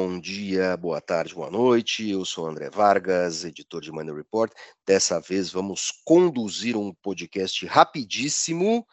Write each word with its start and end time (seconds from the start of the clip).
bom 0.00 0.20
dia, 0.20 0.76
boa 0.76 1.00
tarde, 1.00 1.34
boa 1.34 1.50
noite. 1.50 2.08
Eu 2.08 2.24
sou 2.24 2.46
André 2.46 2.70
Vargas, 2.70 3.44
editor 3.44 3.80
de 3.80 3.90
Money 3.90 4.14
Report. 4.14 4.52
Dessa 4.86 5.18
vez 5.18 5.50
vamos 5.50 5.90
conduzir 6.04 6.76
um 6.76 6.94
podcast 6.94 7.66
rapidíssimo 7.66 8.86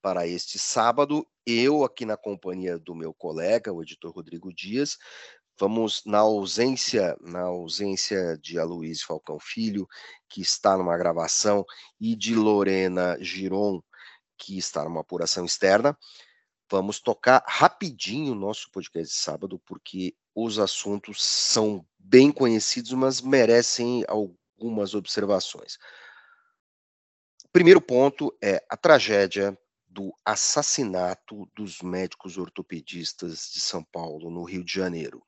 para 0.00 0.24
este 0.24 0.60
sábado. 0.60 1.26
Eu 1.44 1.82
aqui 1.82 2.06
na 2.06 2.16
companhia 2.16 2.78
do 2.78 2.94
meu 2.94 3.12
colega, 3.12 3.72
o 3.72 3.82
editor 3.82 4.12
Rodrigo 4.12 4.54
Dias, 4.54 4.98
vamos 5.58 6.00
na 6.06 6.18
ausência, 6.18 7.16
na 7.20 7.40
ausência 7.40 8.38
de 8.40 8.56
Aloysio 8.56 9.04
Falcão 9.04 9.40
Filho, 9.40 9.88
que 10.28 10.40
está 10.40 10.76
numa 10.76 10.96
gravação, 10.96 11.66
e 12.00 12.14
de 12.14 12.36
Lorena 12.36 13.18
Giron, 13.20 13.82
que 14.38 14.56
está 14.56 14.84
numa 14.84 15.00
apuração 15.00 15.44
externa. 15.44 15.98
Vamos 16.70 17.00
tocar 17.00 17.42
rapidinho 17.48 18.32
o 18.32 18.36
nosso 18.36 18.70
podcast 18.70 19.12
de 19.12 19.20
sábado, 19.20 19.60
porque 19.66 20.14
os 20.34 20.58
assuntos 20.58 21.22
são 21.22 21.86
bem 21.98 22.32
conhecidos, 22.32 22.92
mas 22.92 23.20
merecem 23.20 24.04
algumas 24.08 24.94
observações. 24.94 25.78
Primeiro 27.52 27.80
ponto 27.80 28.36
é 28.42 28.64
a 28.68 28.76
tragédia 28.76 29.56
do 29.86 30.12
assassinato 30.24 31.46
dos 31.54 31.82
médicos 31.82 32.38
ortopedistas 32.38 33.50
de 33.52 33.60
São 33.60 33.84
Paulo, 33.84 34.30
no 34.30 34.42
Rio 34.42 34.64
de 34.64 34.72
Janeiro. 34.72 35.22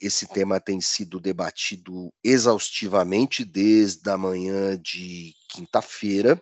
Esse 0.00 0.26
tema 0.26 0.58
tem 0.58 0.80
sido 0.80 1.20
debatido 1.20 2.10
exaustivamente 2.22 3.44
desde 3.44 4.08
a 4.08 4.16
manhã 4.16 4.78
de 4.80 5.34
quinta-feira, 5.50 6.40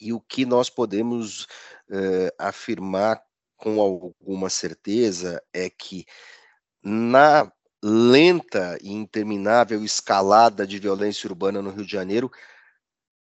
e 0.00 0.12
o 0.12 0.20
que 0.20 0.46
nós 0.46 0.70
podemos 0.70 1.42
uh, 1.42 2.30
afirmar 2.38 3.20
com 3.58 3.80
alguma 3.80 4.48
certeza 4.48 5.42
é 5.52 5.68
que 5.68 6.06
na 6.82 7.52
lenta 7.82 8.78
e 8.80 8.90
interminável 8.90 9.84
escalada 9.84 10.66
de 10.66 10.78
violência 10.78 11.28
urbana 11.28 11.60
no 11.60 11.70
Rio 11.70 11.84
de 11.84 11.92
Janeiro, 11.92 12.30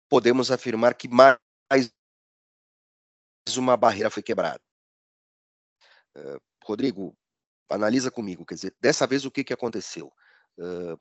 podemos 0.09 0.51
afirmar 0.51 0.95
que 0.95 1.09
mais 1.09 1.37
uma 3.57 3.77
barreira 3.77 4.11
foi 4.11 4.23
quebrada. 4.23 4.61
Uh, 6.17 6.41
Rodrigo, 6.65 7.17
analisa 7.69 8.11
comigo, 8.11 8.47
quer 8.47 8.55
dizer, 8.55 8.77
dessa 8.81 9.07
vez 9.07 9.25
o 9.25 9.31
que, 9.31 9.45
que 9.45 9.53
aconteceu? 9.53 10.13
Uh, 10.59 10.99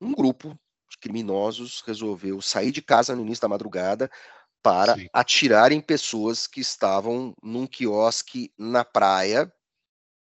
um 0.00 0.12
grupo 0.12 0.58
de 0.90 0.98
criminosos 0.98 1.82
resolveu 1.82 2.40
sair 2.42 2.70
de 2.70 2.82
casa 2.82 3.14
no 3.14 3.22
início 3.22 3.42
da 3.42 3.48
madrugada 3.48 4.10
para 4.62 4.94
Sim. 4.94 5.08
atirar 5.12 5.72
em 5.72 5.80
pessoas 5.80 6.46
que 6.46 6.60
estavam 6.60 7.34
num 7.42 7.66
quiosque 7.66 8.52
na 8.56 8.84
praia, 8.84 9.52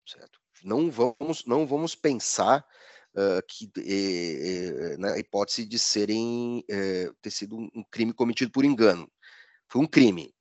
certo? 0.07 0.41
Não 0.63 0.91
vamos, 0.91 1.45
não 1.45 1.67
vamos 1.67 1.95
pensar 1.95 2.67
uh, 3.15 3.43
que 3.47 3.71
eh, 3.77 4.93
eh, 4.93 4.97
na 4.97 5.19
hipótese 5.19 5.67
de 5.67 5.79
serem 5.79 6.65
eh, 6.71 7.11
ter 7.21 7.31
sido 7.31 7.57
um 7.57 7.85
crime 7.91 8.15
cometido 8.15 8.51
por 8.51 8.65
engano, 8.65 9.11
foi 9.69 9.83
um 9.83 9.87
crime, 9.87 10.35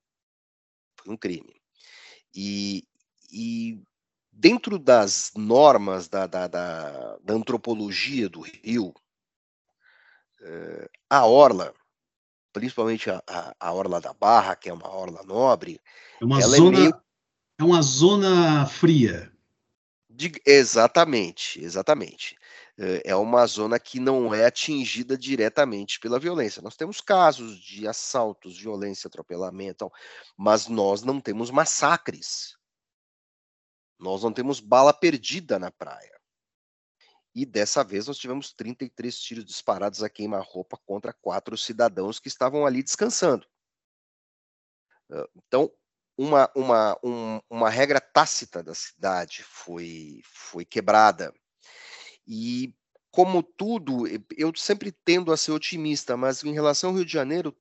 foi 0.96 1.14
um 1.14 1.18
crime. 1.18 1.62
E, 2.34 2.88
e 3.30 3.84
dentro 4.32 4.80
das 4.80 5.32
normas 5.36 6.08
da, 6.08 6.26
da, 6.26 6.48
da, 6.48 7.18
da 7.18 7.34
antropologia 7.34 8.30
do 8.30 8.40
Rio, 8.40 8.94
a 11.10 11.26
orla, 11.26 11.74
principalmente 12.54 13.10
a, 13.10 13.22
a, 13.28 13.56
a, 13.60 13.74
orla 13.74 14.00
da 14.00 14.14
Barra, 14.14 14.56
que 14.56 14.70
é 14.70 14.74
uma 14.74 14.88
orla 14.88 15.24
nobre, 15.24 15.82
é 16.22 16.26
uma 16.26 16.40
zona, 16.40 16.78
é, 16.78 16.82
meio... 16.82 17.02
é 17.60 17.64
uma 17.64 17.82
zona 17.82 18.66
fria. 18.68 19.34
De, 20.10 20.32
exatamente, 20.46 21.62
exatamente. 21.62 22.38
É 23.04 23.16
uma 23.16 23.46
zona 23.46 23.80
que 23.80 24.00
não 24.00 24.34
é 24.34 24.46
atingida 24.46 25.18
diretamente 25.18 26.00
pela 26.00 26.20
violência. 26.20 26.62
Nós 26.62 26.76
temos 26.76 27.02
casos 27.02 27.60
de 27.60 27.88
assaltos, 27.88 28.58
violência, 28.58 29.08
atropelamento, 29.08 29.92
mas 30.38 30.68
nós 30.68 31.04
não 31.04 31.20
temos 31.20 31.52
massacres. 31.52 32.56
Nós 34.00 34.24
não 34.24 34.34
temos 34.34 34.60
bala 34.60 34.92
perdida 34.94 35.60
na 35.60 35.72
praia. 35.72 36.13
E 37.36 37.46
dessa 37.46 37.84
vez 37.84 38.08
nós 38.08 38.18
tivemos 38.18 38.54
33 38.54 39.20
tiros 39.20 39.46
disparados 39.46 40.04
a 40.04 40.10
queima-roupa 40.10 40.78
contra 40.86 41.14
quatro 41.14 41.58
cidadãos 41.58 42.20
que 42.20 42.28
estavam 42.28 42.66
ali 42.66 42.84
descansando. 42.84 43.48
Então, 45.36 45.72
uma, 46.18 46.52
uma, 46.56 47.00
um, 47.04 47.40
uma 47.50 47.70
regra 47.70 48.00
tácita 48.00 48.62
da 48.62 48.76
cidade 48.76 49.44
foi, 49.44 50.22
foi 50.26 50.64
quebrada. 50.64 51.34
E, 52.28 52.74
como 53.12 53.42
tudo, 53.42 54.04
eu 54.38 54.54
sempre 54.56 54.92
tendo 54.92 55.32
a 55.32 55.38
ser 55.38 55.52
otimista, 55.52 56.16
mas 56.16 56.44
em 56.44 56.54
relação 56.54 56.92
ao 56.92 56.96
Rio 56.98 57.06
de 57.06 57.12
Janeiro, 57.12 57.56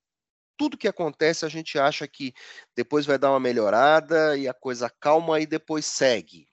tudo 0.57 0.79
que 0.79 0.89
acontece 0.89 1.45
a 1.45 1.49
gente 1.49 1.79
acha 1.79 2.07
que 2.07 2.35
depois 2.77 3.07
vai 3.07 3.19
dar 3.19 3.31
uma 3.31 3.41
melhorada 3.41 4.37
e 4.37 4.47
a 4.47 4.55
coisa 4.55 4.89
calma 4.89 5.41
e 5.41 5.47
depois 5.47 5.87
segue. 5.87 6.47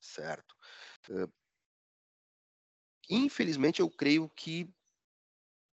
Certo? 0.00 0.54
Infelizmente, 3.14 3.80
eu 3.80 3.90
creio 3.90 4.26
que 4.30 4.66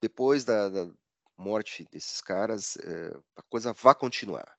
depois 0.01 0.43
da, 0.43 0.67
da 0.67 0.91
morte 1.37 1.87
desses 1.89 2.19
caras, 2.21 2.75
é, 2.77 3.17
a 3.37 3.41
coisa 3.43 3.71
vai 3.71 3.95
continuar, 3.95 4.57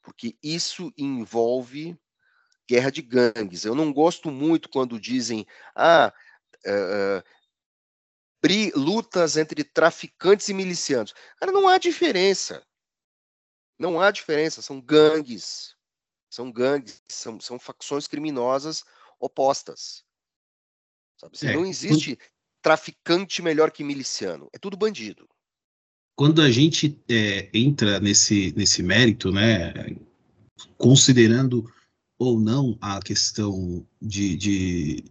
porque 0.00 0.36
isso 0.40 0.92
envolve 0.96 1.98
guerra 2.68 2.90
de 2.90 3.02
gangues. 3.02 3.64
Eu 3.64 3.74
não 3.74 3.92
gosto 3.92 4.30
muito 4.30 4.68
quando 4.68 5.00
dizem, 5.00 5.44
ah, 5.74 6.12
é, 6.64 7.24
lutas 8.76 9.36
entre 9.36 9.64
traficantes 9.64 10.48
e 10.48 10.54
milicianos. 10.54 11.12
Cara, 11.38 11.50
não 11.50 11.66
há 11.66 11.76
diferença. 11.76 12.64
Não 13.76 14.00
há 14.00 14.12
diferença, 14.12 14.62
são 14.62 14.80
gangues. 14.80 15.76
São 16.30 16.52
gangues, 16.52 17.02
são, 17.08 17.40
são 17.40 17.58
facções 17.58 18.06
criminosas 18.06 18.84
opostas. 19.18 20.04
Sabe? 21.22 21.32
Assim, 21.34 21.46
é, 21.46 21.54
não 21.54 21.64
existe 21.64 22.16
quando... 22.16 22.28
traficante 22.60 23.42
melhor 23.42 23.70
que 23.70 23.84
miliciano. 23.84 24.48
É 24.52 24.58
tudo 24.58 24.76
bandido. 24.76 25.28
Quando 26.16 26.42
a 26.42 26.50
gente 26.50 27.00
é, 27.08 27.48
entra 27.54 28.00
nesse, 28.00 28.52
nesse 28.56 28.82
mérito, 28.82 29.30
né, 29.30 29.72
considerando 30.76 31.70
ou 32.18 32.38
não 32.38 32.76
a 32.80 33.00
questão 33.00 33.86
de, 34.00 34.36
de, 34.36 35.04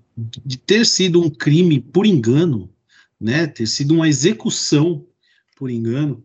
de 0.45 0.57
ter 0.57 0.85
sido 0.85 1.21
um 1.21 1.29
crime 1.29 1.79
por 1.79 2.05
engano, 2.05 2.73
né, 3.19 3.47
ter 3.47 3.67
sido 3.67 3.93
uma 3.93 4.07
execução 4.07 5.05
por 5.55 5.69
engano, 5.69 6.23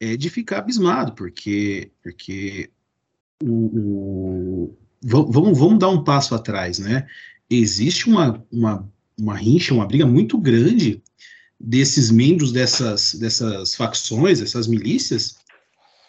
é 0.00 0.16
de 0.16 0.28
ficar 0.28 0.58
abismado, 0.58 1.12
porque, 1.14 1.90
porque 2.02 2.70
o, 3.42 3.48
o 3.48 4.76
vamos, 5.02 5.58
vamos 5.58 5.78
dar 5.78 5.88
um 5.88 6.02
passo 6.02 6.34
atrás, 6.34 6.78
né? 6.78 7.06
Existe 7.48 8.08
uma, 8.08 8.44
uma, 8.50 8.90
uma 9.18 9.36
rincha, 9.36 9.74
uma 9.74 9.86
briga 9.86 10.06
muito 10.06 10.38
grande 10.38 11.02
desses 11.58 12.10
membros 12.10 12.52
dessas, 12.52 13.14
dessas 13.14 13.74
facções, 13.74 14.40
dessas 14.40 14.66
milícias, 14.66 15.36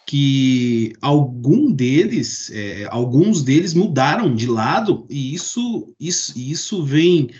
que 0.06 0.92
algum 1.02 1.70
deles, 1.70 2.50
é, 2.50 2.86
alguns 2.90 3.42
deles 3.42 3.74
mudaram 3.74 4.34
de 4.34 4.46
lado 4.46 5.06
e 5.10 5.34
isso, 5.34 5.94
isso, 6.00 6.32
isso 6.38 6.82
vem 6.82 7.30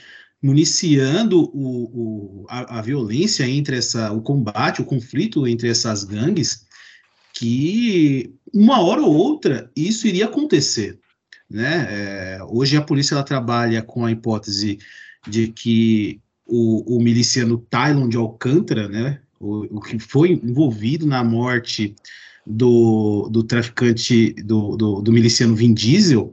municiando 0.43 1.51
o, 1.55 2.43
o, 2.43 2.47
a, 2.49 2.79
a, 2.79 2.83
violência 2.83 3.49
entre 3.49 3.77
essa, 3.77 4.13
o 4.13 4.21
combate, 4.21 4.81
o 4.81 4.85
conflito 4.85 5.47
entre 5.47 5.69
essas 5.69 6.05
gangues, 6.05 6.67
que 7.35 8.35
uma 8.53 8.81
hora 8.81 9.03
ou 9.03 9.15
outra 9.15 9.71
isso 9.75 10.07
iria 10.07 10.27
acontecer. 10.27 10.99
Né? 11.51 11.87
É, 11.91 12.39
hoje 12.49 12.77
a 12.77 12.83
polícia 12.83 13.15
ela 13.15 13.23
trabalha 13.23 13.83
com 13.83 14.05
a 14.05 14.13
hipótese 14.13 14.79
de 15.27 15.49
que 15.49 16.21
o, 16.47 16.97
o 16.97 17.03
miliciano 17.03 17.59
Tylon 17.71 18.09
de 18.09 18.17
Alcântara, 18.17 18.89
né, 18.89 19.21
o, 19.41 19.79
o, 19.79 19.81
que 19.81 19.99
foi 19.99 20.33
envolvido 20.33 21.07
na 21.07 21.23
morte 21.23 21.95
do, 22.47 23.29
do 23.31 23.43
traficante, 23.43 24.33
do, 24.33 24.77
do, 24.77 25.03
do, 25.03 25.13
miliciano 25.13 25.55
Vin 25.55 25.75
Diesel, 25.75 26.33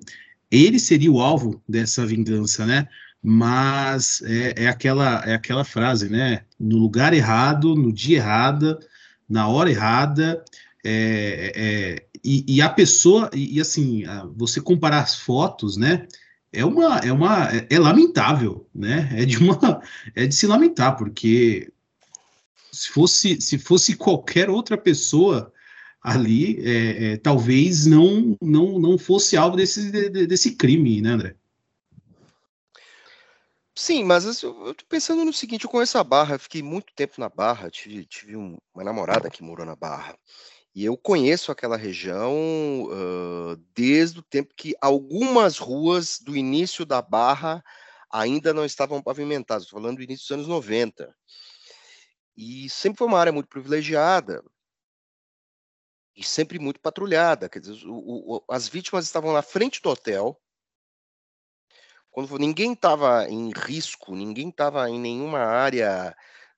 ele 0.50 0.80
seria 0.80 1.12
o 1.12 1.20
alvo 1.20 1.62
dessa 1.68 2.06
vingança, 2.06 2.66
né? 2.66 2.88
Mas 3.22 4.22
é, 4.22 4.64
é, 4.64 4.68
aquela, 4.68 5.24
é 5.26 5.34
aquela 5.34 5.64
frase, 5.64 6.08
né? 6.10 6.44
No 6.60 6.78
lugar 6.78 7.14
errado, 7.14 7.76
no 7.76 7.92
dia 7.92 8.18
errado, 8.18 8.80
na 9.28 9.48
hora 9.48 9.70
errada, 9.70 10.44
é, 10.86 11.52
é, 11.56 12.15
e, 12.26 12.56
e, 12.56 12.62
a 12.62 12.70
pessoa, 12.70 13.30
e, 13.34 13.58
e, 13.58 13.62
assim, 13.62 14.04
você 14.36 14.60
comparar 14.60 15.02
as 15.02 15.16
fotos, 15.16 15.78
né? 15.78 16.08
É 16.52 16.66
uma, 16.66 16.98
é 17.00 17.12
uma, 17.12 17.56
é, 17.56 17.68
é 17.70 17.80
lamentável, 17.80 18.68
né? 18.74 19.10
É 19.14 19.26
de 19.26 19.38
uma, 19.38 19.82
é 20.16 20.26
de 20.26 20.34
se 20.34 20.48
lamentar, 20.48 20.98
porque 20.98 21.72
se 22.72 22.90
fosse, 22.90 23.40
se 23.40 23.58
fosse 23.60 23.96
qualquer 23.96 24.50
outra 24.50 24.78
pessoa 24.78 25.54
ali 26.02 26.60
é, 26.64 27.14
é, 27.14 27.18
talvez 27.18 27.86
não, 27.86 28.38
não, 28.42 28.80
não 28.80 28.98
fosse 28.98 29.36
alvo 29.38 29.58
desse, 29.58 30.10
desse 30.28 30.56
crime, 30.56 31.02
né, 31.02 31.10
André? 31.10 31.36
Sim, 33.78 34.04
mas 34.04 34.26
assim, 34.26 34.48
eu 34.48 34.74
tô 34.74 34.86
pensando 34.88 35.26
no 35.26 35.34
seguinte, 35.34 35.66
eu 35.66 35.70
conheço 35.70 35.98
a 35.98 36.04
Barra, 36.04 36.40
fiquei 36.40 36.64
muito 36.64 36.94
tempo 36.96 37.20
na 37.20 37.28
Barra, 37.28 37.70
tive, 37.70 38.06
tive 38.06 38.38
um, 38.38 38.58
uma 38.74 38.84
namorada 38.84 39.30
que 39.30 39.44
morou 39.44 39.66
na 39.66 39.76
Barra. 39.76 40.18
E 40.76 40.84
eu 40.84 40.98
conheço 40.98 41.54
aquela 41.54 41.78
região 41.78 42.84
uh, 42.84 43.56
desde 43.74 44.20
o 44.20 44.22
tempo 44.22 44.54
que 44.54 44.76
algumas 44.82 45.58
ruas 45.58 46.20
do 46.20 46.36
início 46.36 46.86
da 46.86 47.02
Barra 47.02 47.64
ainda 48.12 48.54
não 48.54 48.66
estavam 48.66 49.02
pavimentadas, 49.02 49.64
estou 49.64 49.80
falando 49.80 49.98
do 49.98 50.04
início 50.04 50.26
dos 50.26 50.32
anos 50.32 50.48
90. 50.48 51.16
E 52.36 52.70
sempre 52.70 52.98
foi 52.98 53.08
uma 53.08 53.18
área 53.18 53.32
muito 53.32 53.48
privilegiada 53.48 54.44
e 56.14 56.26
sempre 56.26 56.60
muito 56.60 56.82
patrulhada. 56.82 57.48
Quer 57.48 57.60
dizer, 57.60 57.88
o, 57.88 58.36
o, 58.36 58.44
as 58.50 58.68
vítimas 58.68 59.06
estavam 59.06 59.32
na 59.32 59.42
frente 59.42 59.82
do 59.82 59.90
hotel. 59.90 60.38
Quando 62.12 62.38
ninguém 62.38 62.74
estava 62.74 63.30
em 63.30 63.50
risco, 63.56 64.14
ninguém 64.14 64.50
estava 64.50 64.90
em 64.90 65.00
nenhuma 65.00 65.40
área 65.40 66.14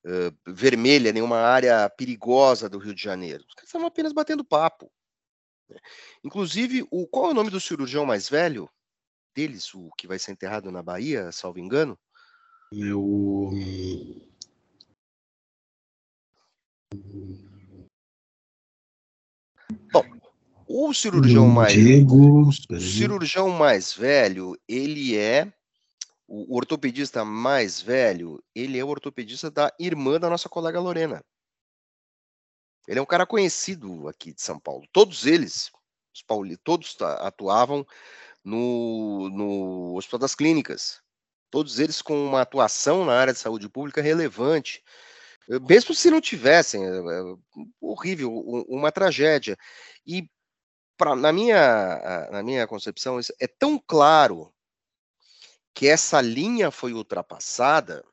uh, 0.07 0.51
vermelha, 0.51 1.11
nenhuma 1.11 1.37
área 1.37 1.89
perigosa 1.89 2.69
do 2.69 2.79
Rio 2.79 2.95
de 2.95 3.03
Janeiro. 3.03 3.43
Os 3.47 3.53
caras 3.53 3.67
estavam 3.67 3.87
apenas 3.87 4.13
batendo 4.13 4.43
papo. 4.43 4.91
Né. 5.69 5.77
Inclusive, 6.23 6.87
o, 6.89 7.05
qual 7.07 7.27
é 7.27 7.31
o 7.31 7.33
nome 7.33 7.49
do 7.49 7.59
cirurgião 7.59 8.05
mais 8.05 8.29
velho 8.29 8.69
deles, 9.35 9.73
o 9.75 9.89
que 9.97 10.07
vai 10.07 10.17
ser 10.17 10.31
enterrado 10.31 10.71
na 10.71 10.81
Bahia, 10.81 11.31
salvo 11.31 11.59
engano? 11.59 11.97
Eu... 12.71 13.51
Bom, 19.91 20.03
o 20.67 20.93
cirurgião 20.93 21.47
mais 21.47 21.73
Diego, 21.73 22.49
o 22.49 22.79
cirurgião 22.79 23.49
mais 23.49 23.93
velho, 23.93 24.57
ele 24.67 25.15
é 25.15 25.53
o 26.27 26.55
ortopedista 26.57 27.23
mais 27.23 27.79
velho, 27.79 28.43
ele 28.53 28.77
é 28.77 28.83
o 28.83 28.89
ortopedista 28.89 29.49
da 29.49 29.73
irmã 29.79 30.19
da 30.19 30.29
nossa 30.29 30.49
colega 30.49 30.79
Lorena. 30.79 31.23
Ele 32.87 32.99
é 32.99 33.01
um 33.01 33.05
cara 33.05 33.25
conhecido 33.25 34.07
aqui 34.07 34.33
de 34.33 34.41
São 34.41 34.59
Paulo. 34.59 34.85
Todos 34.91 35.25
eles, 35.25 35.71
os 36.13 36.21
paulinos, 36.21 36.59
todos 36.63 36.97
atuavam 37.01 37.85
no, 38.43 39.29
no 39.29 39.95
Hospital 39.95 40.19
das 40.19 40.35
Clínicas. 40.35 41.01
Todos 41.49 41.79
eles 41.79 42.01
com 42.01 42.27
uma 42.27 42.41
atuação 42.41 43.05
na 43.05 43.13
área 43.13 43.33
de 43.33 43.39
saúde 43.39 43.69
pública 43.69 44.01
relevante. 44.01 44.83
Mesmo 45.67 45.93
se 45.95 46.11
não 46.11 46.19
tivessem, 46.19 46.85
é 46.85 47.21
horrível, 47.79 48.33
uma 48.67 48.91
tragédia. 48.91 49.57
E 50.05 50.29
pra, 50.97 51.15
na, 51.15 51.31
minha, 51.31 52.29
na 52.31 52.43
minha 52.43 52.67
concepção, 52.67 53.17
é 53.39 53.47
tão 53.47 53.79
claro 53.79 54.53
que 55.77 55.87
essa 55.87 56.19
linha 56.19 56.71
foi 56.71 56.91
ultrapassada 56.91 58.03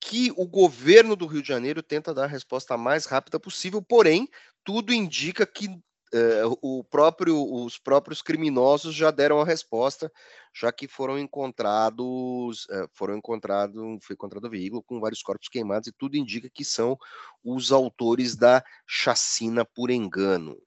que 0.00 0.32
o 0.36 0.44
governo 0.44 1.14
do 1.14 1.24
Rio 1.24 1.40
de 1.40 1.46
Janeiro 1.46 1.84
tenta 1.84 2.12
dar 2.12 2.24
a 2.24 2.26
resposta 2.26 2.76
mais 2.76 3.06
rápida 3.06 3.38
possível, 3.38 3.80
porém, 3.80 4.28
tudo 4.64 4.92
indica 4.92 5.46
que 5.46 5.68
uh, 5.68 6.58
o 6.60 6.82
próprio, 6.82 7.40
os 7.40 7.78
próprios 7.78 8.22
criminosos 8.22 8.92
já 8.92 9.12
deram 9.12 9.40
a 9.40 9.44
resposta, 9.44 10.10
já 10.52 10.72
que 10.72 10.88
foram 10.88 11.16
encontrados, 11.16 12.64
uh, 12.64 12.88
foram 12.92 13.18
encontrados, 13.18 14.04
foi 14.04 14.14
encontrado 14.14 14.46
o 14.46 14.50
veículo 14.50 14.82
com 14.82 14.98
vários 14.98 15.22
corpos 15.22 15.48
queimados 15.48 15.86
e 15.86 15.92
tudo 15.92 16.16
indica 16.16 16.50
que 16.50 16.64
são 16.64 16.98
os 17.44 17.70
autores 17.70 18.34
da 18.34 18.64
chacina 18.84 19.64
por 19.64 19.92
engano. 19.92 20.60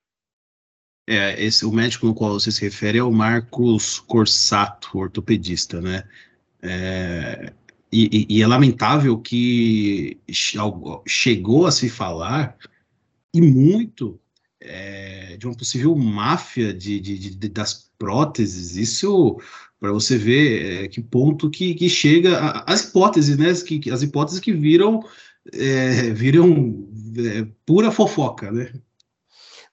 É, 1.12 1.44
esse, 1.44 1.66
o 1.66 1.72
médico 1.72 2.06
no 2.06 2.14
qual 2.14 2.40
você 2.40 2.52
se 2.52 2.62
refere 2.62 3.00
é 3.00 3.04
o 3.04 3.12
Marcos 3.12 3.98
Corsato, 3.98 4.96
ortopedista, 4.96 5.82
né? 5.82 6.04
É, 6.62 7.52
e, 7.92 8.28
e, 8.30 8.44
é 8.44 8.46
lamentável 8.46 9.18
que 9.18 10.20
chegou 11.08 11.66
a 11.66 11.72
se 11.72 11.90
falar, 11.90 12.56
e 13.34 13.42
muito, 13.42 14.20
é, 14.62 15.36
de 15.38 15.48
uma 15.48 15.56
possível 15.58 15.96
máfia 15.96 16.72
de, 16.72 17.00
de, 17.00 17.18
de 17.18 17.50
das 17.50 17.92
próteses. 17.98 18.76
Isso 18.78 19.42
para 19.80 19.92
você 19.92 20.16
ver 20.16 20.84
é, 20.84 20.88
que 20.88 21.02
ponto 21.02 21.50
que, 21.50 21.74
que 21.74 21.90
chega 21.90 22.38
as 22.68 22.84
hipóteses, 22.84 23.36
né? 23.36 23.52
Que, 23.66 23.90
as 23.90 24.04
hipóteses 24.04 24.40
que 24.40 24.54
viram 24.54 25.04
é, 25.54 26.14
viram 26.14 26.88
é, 27.18 27.48
pura 27.66 27.90
fofoca, 27.90 28.52
né? 28.52 28.72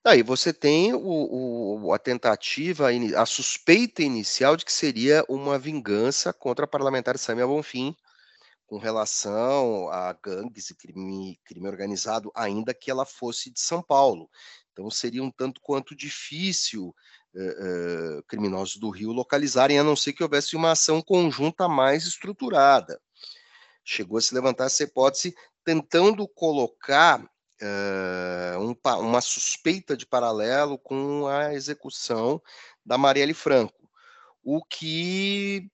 Aí 0.07 0.23
você 0.23 0.53
tem 0.53 0.95
o, 0.95 1.83
o, 1.83 1.93
a 1.93 1.99
tentativa, 1.99 2.91
a 3.17 3.27
suspeita 3.27 4.05
inicial 4.05 4.57
de 4.57 4.65
que 4.65 4.73
seria 4.73 5.25
uma 5.29 5.59
vingança 5.59 6.33
contra 6.33 6.65
a 6.65 6.69
parlamentar 6.69 7.19
Samia 7.19 7.45
Bonfim 7.45 7.93
com 8.69 8.79
relação 8.79 9.89
a 9.89 10.13
gangues 10.13 10.71
e 10.71 10.77
crime, 10.77 11.41
crime 11.45 11.67
organizado, 11.67 12.31
ainda 12.37 12.73
que 12.73 12.89
ela 12.89 13.05
fosse 13.05 13.51
de 13.51 13.59
São 13.59 13.83
Paulo. 13.83 14.31
Então 14.73 14.89
seria 14.93 15.25
um 15.25 15.31
tanto 15.31 15.61
quanto 15.61 15.93
difícil 15.93 16.95
uh, 17.35 18.19
uh, 18.19 18.23
criminosos 18.29 18.77
do 18.77 18.91
Rio 18.91 19.11
localizarem, 19.11 19.77
a 19.77 19.83
não 19.83 19.97
ser 19.97 20.13
que 20.13 20.23
houvesse 20.23 20.55
uma 20.55 20.71
ação 20.71 21.03
conjunta 21.03 21.67
mais 21.67 22.07
estruturada. 22.07 23.01
Chegou 23.85 24.19
a 24.19 24.21
se 24.21 24.33
levantar 24.33 24.67
essa 24.67 24.85
hipótese 24.85 25.35
tentando 25.65 26.29
colocar 26.29 27.29
uh, 27.63 28.59
um, 28.61 28.75
uma 29.01 29.21
suspeita 29.21 29.97
de 29.97 30.07
paralelo 30.07 30.79
com 30.79 31.27
a 31.27 31.55
execução 31.55 32.41
da 32.85 32.97
Marielle 32.99 33.35
Franco, 33.35 33.91
o 34.43 34.65
que 34.65 35.69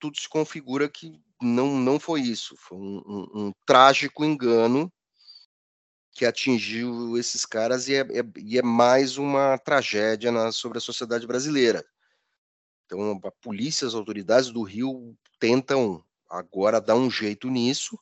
tudo 0.00 0.18
se 0.18 0.28
configura 0.28 0.88
que 0.88 1.20
não, 1.40 1.76
não 1.76 1.98
foi 1.98 2.22
isso, 2.22 2.56
foi 2.56 2.78
um, 2.78 3.02
um, 3.06 3.28
um 3.34 3.52
trágico 3.64 4.24
engano 4.24 4.92
que 6.12 6.26
atingiu 6.26 7.16
esses 7.16 7.46
caras 7.46 7.88
e 7.88 7.94
é, 7.94 8.00
é, 8.00 8.24
e 8.38 8.58
é 8.58 8.62
mais 8.62 9.18
uma 9.18 9.56
tragédia 9.56 10.32
na, 10.32 10.50
sobre 10.50 10.78
a 10.78 10.80
sociedade 10.80 11.26
brasileira. 11.28 11.84
Então, 12.84 13.20
a 13.22 13.30
polícia, 13.30 13.86
as 13.86 13.94
autoridades 13.94 14.50
do 14.50 14.62
Rio 14.62 15.16
tentam 15.38 16.02
agora 16.28 16.80
dar 16.80 16.96
um 16.96 17.10
jeito 17.10 17.48
nisso 17.48 17.96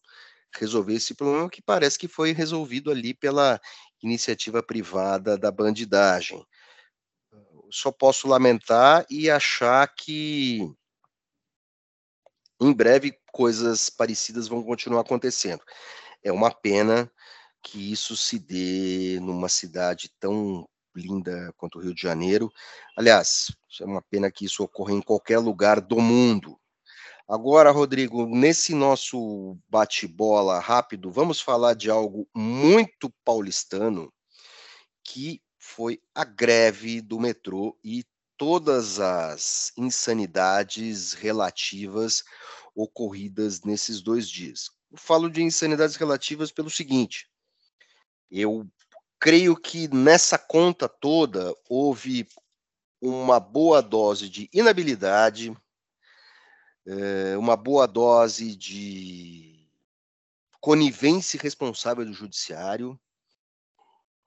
resolver 0.59 0.95
esse 0.95 1.15
problema 1.15 1.51
que 1.51 1.63
parece 1.63 1.99
que 1.99 2.09
foi 2.09 2.33
resolvido 2.33 2.91
ali 2.91 3.15
pela 3.15 3.61
iniciativa 4.03 4.63
privada 4.63 5.37
da 5.37 5.51
bandidagem. 5.51 6.45
Só 7.71 7.91
posso 7.91 8.29
lamentar 8.29 9.05
e 9.11 9.31
achar 9.31 9.87
que 9.95 10.61
em 12.61 12.73
breve 12.73 13.19
coisas 13.33 13.91
parecidas 13.91 14.49
vão 14.49 14.63
continuar 14.63 15.03
acontecendo. 15.03 15.63
É 16.23 16.33
uma 16.33 16.51
pena 16.51 17.11
que 17.63 17.93
isso 17.93 18.17
se 18.17 18.39
dê 18.39 19.19
numa 19.21 19.49
cidade 19.49 20.11
tão 20.21 20.67
linda 20.95 21.53
quanto 21.57 21.79
o 21.79 21.83
Rio 21.83 21.95
de 21.95 22.01
Janeiro. 22.01 22.51
Aliás, 22.97 23.51
é 23.81 23.85
uma 23.85 24.03
pena 24.03 24.31
que 24.31 24.45
isso 24.45 24.63
ocorra 24.63 24.93
em 24.93 25.03
qualquer 25.03 25.39
lugar 25.39 25.81
do 25.81 26.01
mundo. 26.01 26.59
Agora, 27.29 27.73
Rodrigo, 27.73 28.25
nesse 28.25 28.73
nosso 28.73 29.59
bate-bola 29.69 30.61
rápido, 30.61 31.11
vamos 31.11 31.41
falar 31.41 31.75
de 31.75 31.91
algo 31.91 32.29
muito 32.33 33.13
paulistano, 33.25 34.13
que 35.03 35.43
foi 35.59 36.01
a 36.15 36.25
greve 36.25 37.01
do 37.01 37.19
metrô 37.19 37.77
e 37.83 38.05
todas 38.37 39.01
as 39.01 39.73
insanidades 39.77 41.15
relativas 41.15 42.23
ocorridas 42.77 43.63
nesses 43.63 44.01
dois 44.01 44.31
dias. 44.31 44.71
Eu 44.93 44.97
falo 44.97 45.29
de 45.29 45.43
insanidades 45.43 45.97
relativas 45.97 46.53
pelo 46.53 46.71
seguinte: 46.71 47.29
eu 48.31 48.65
creio 49.19 49.57
que 49.57 49.89
nessa 49.93 50.39
conta 50.39 50.89
toda 50.89 51.53
houve 51.69 52.29
uma 53.01 53.41
boa 53.41 53.83
dose 53.83 54.29
de 54.29 54.49
inabilidade, 54.53 55.53
é, 56.87 57.37
uma 57.37 57.57
boa 57.57 57.87
dose 57.87 58.55
de 58.55 59.69
conivência 60.61 61.41
responsável 61.41 62.05
do 62.05 62.13
judiciário 62.13 62.99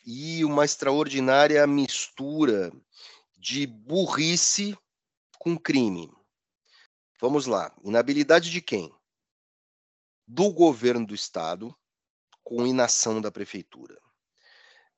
e 0.06 0.44
uma 0.44 0.66
extraordinária 0.66 1.66
mistura 1.66 2.72
de 3.38 3.66
burrice 3.66 4.78
com 5.38 5.58
crime. 5.58 6.12
Vamos 7.20 7.46
lá. 7.46 7.74
Inabilidade 7.84 8.50
de 8.50 8.62
quem? 8.62 8.94
Do 10.28 10.52
governo 10.52 11.06
do 11.06 11.16
estado 11.16 11.76
com 12.44 12.66
inação 12.66 13.22
da 13.22 13.32
prefeitura. 13.32 14.00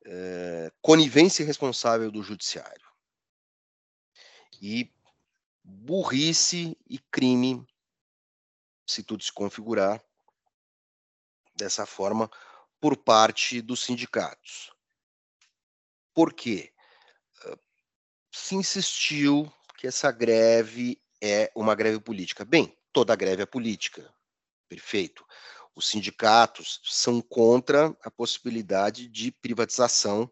É, 0.06 0.72
conivência 0.82 1.46
responsável 1.46 2.12
do 2.12 2.24
judiciário. 2.24 2.90
E 4.62 4.92
burrice 5.72 6.78
e 6.90 7.00
crime, 7.00 7.66
se 8.86 9.04
tudo 9.04 9.24
se 9.24 9.32
configurar 9.32 10.04
dessa 11.56 11.86
forma, 11.86 12.30
por 12.80 12.98
parte 12.98 13.62
dos 13.62 13.84
sindicatos. 13.84 14.72
Por 16.14 16.34
quê? 16.34 16.74
Se 18.32 18.56
insistiu 18.56 19.52
que 19.78 19.88
essa 19.88 20.12
greve 20.12 21.02
é 21.22 21.52
uma 21.56 21.76
greve 21.76 22.00
política. 22.00 22.44
Bem, 22.44 22.76
toda 22.92 23.16
greve 23.16 23.44
é 23.44 23.46
política. 23.46 24.14
Perfeito. 24.68 25.26
Os 25.76 25.88
sindicatos 25.88 26.82
são 26.84 27.22
contra 27.22 27.96
a 28.04 28.12
possibilidade 28.12 29.08
de 29.08 29.32
privatização 29.32 30.30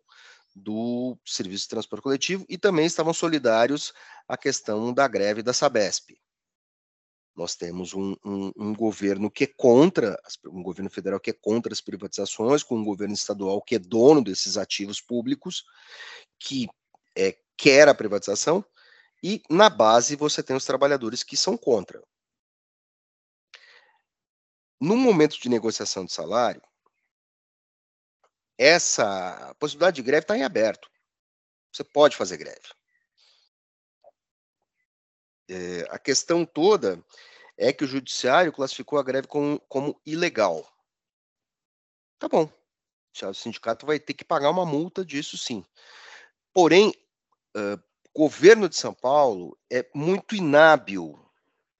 do 0.55 1.17
serviço 1.25 1.63
de 1.63 1.69
transporte 1.69 2.03
coletivo 2.03 2.45
e 2.49 2.57
também 2.57 2.85
estavam 2.85 3.13
solidários 3.13 3.93
à 4.27 4.37
questão 4.37 4.93
da 4.93 5.07
greve 5.07 5.41
da 5.41 5.53
Sabesp. 5.53 6.19
Nós 7.35 7.55
temos 7.55 7.93
um, 7.93 8.15
um, 8.25 8.51
um, 8.57 8.73
governo 8.75 9.31
que 9.31 9.45
é 9.45 9.47
contra, 9.47 10.19
um 10.45 10.61
governo 10.61 10.89
federal 10.89 11.19
que 11.19 11.29
é 11.29 11.33
contra 11.33 11.71
as 11.71 11.79
privatizações, 11.79 12.63
com 12.63 12.75
um 12.75 12.83
governo 12.83 13.13
estadual 13.13 13.61
que 13.61 13.75
é 13.75 13.79
dono 13.79 14.21
desses 14.21 14.57
ativos 14.57 14.99
públicos, 14.99 15.63
que 16.37 16.67
é, 17.15 17.37
quer 17.55 17.87
a 17.87 17.95
privatização, 17.95 18.65
e 19.23 19.41
na 19.49 19.69
base 19.69 20.15
você 20.15 20.43
tem 20.43 20.55
os 20.55 20.65
trabalhadores 20.65 21.23
que 21.23 21.37
são 21.37 21.57
contra. 21.57 22.03
No 24.81 24.95
momento 24.95 25.39
de 25.39 25.49
negociação 25.49 26.05
de 26.05 26.11
salário, 26.13 26.61
essa 28.59 29.55
possibilidade 29.57 29.95
de 29.95 30.01
greve 30.01 30.25
está 30.25 30.37
em 30.37 30.43
aberto. 30.43 30.91
Você 31.71 31.81
pode 31.81 32.17
fazer 32.17 32.35
greve. 32.35 32.67
É, 35.49 35.87
a 35.89 35.97
questão 35.97 36.45
toda 36.45 37.01
é 37.57 37.71
que 37.71 37.85
o 37.85 37.87
judiciário 37.87 38.51
classificou 38.51 38.99
a 38.99 39.03
greve 39.03 39.27
como, 39.27 39.61
como 39.61 39.99
ilegal. 40.05 40.69
Tá 42.19 42.27
bom. 42.27 42.51
O 43.23 43.33
sindicato 43.33 43.85
vai 43.85 43.97
ter 43.97 44.13
que 44.13 44.25
pagar 44.25 44.49
uma 44.49 44.65
multa 44.65 45.05
disso 45.05 45.37
sim. 45.37 45.65
Porém, 46.53 46.93
uh, 47.55 47.81
o 48.13 48.23
governo 48.23 48.67
de 48.67 48.75
São 48.75 48.93
Paulo 48.93 49.57
é 49.71 49.89
muito 49.95 50.35
inábil 50.35 51.17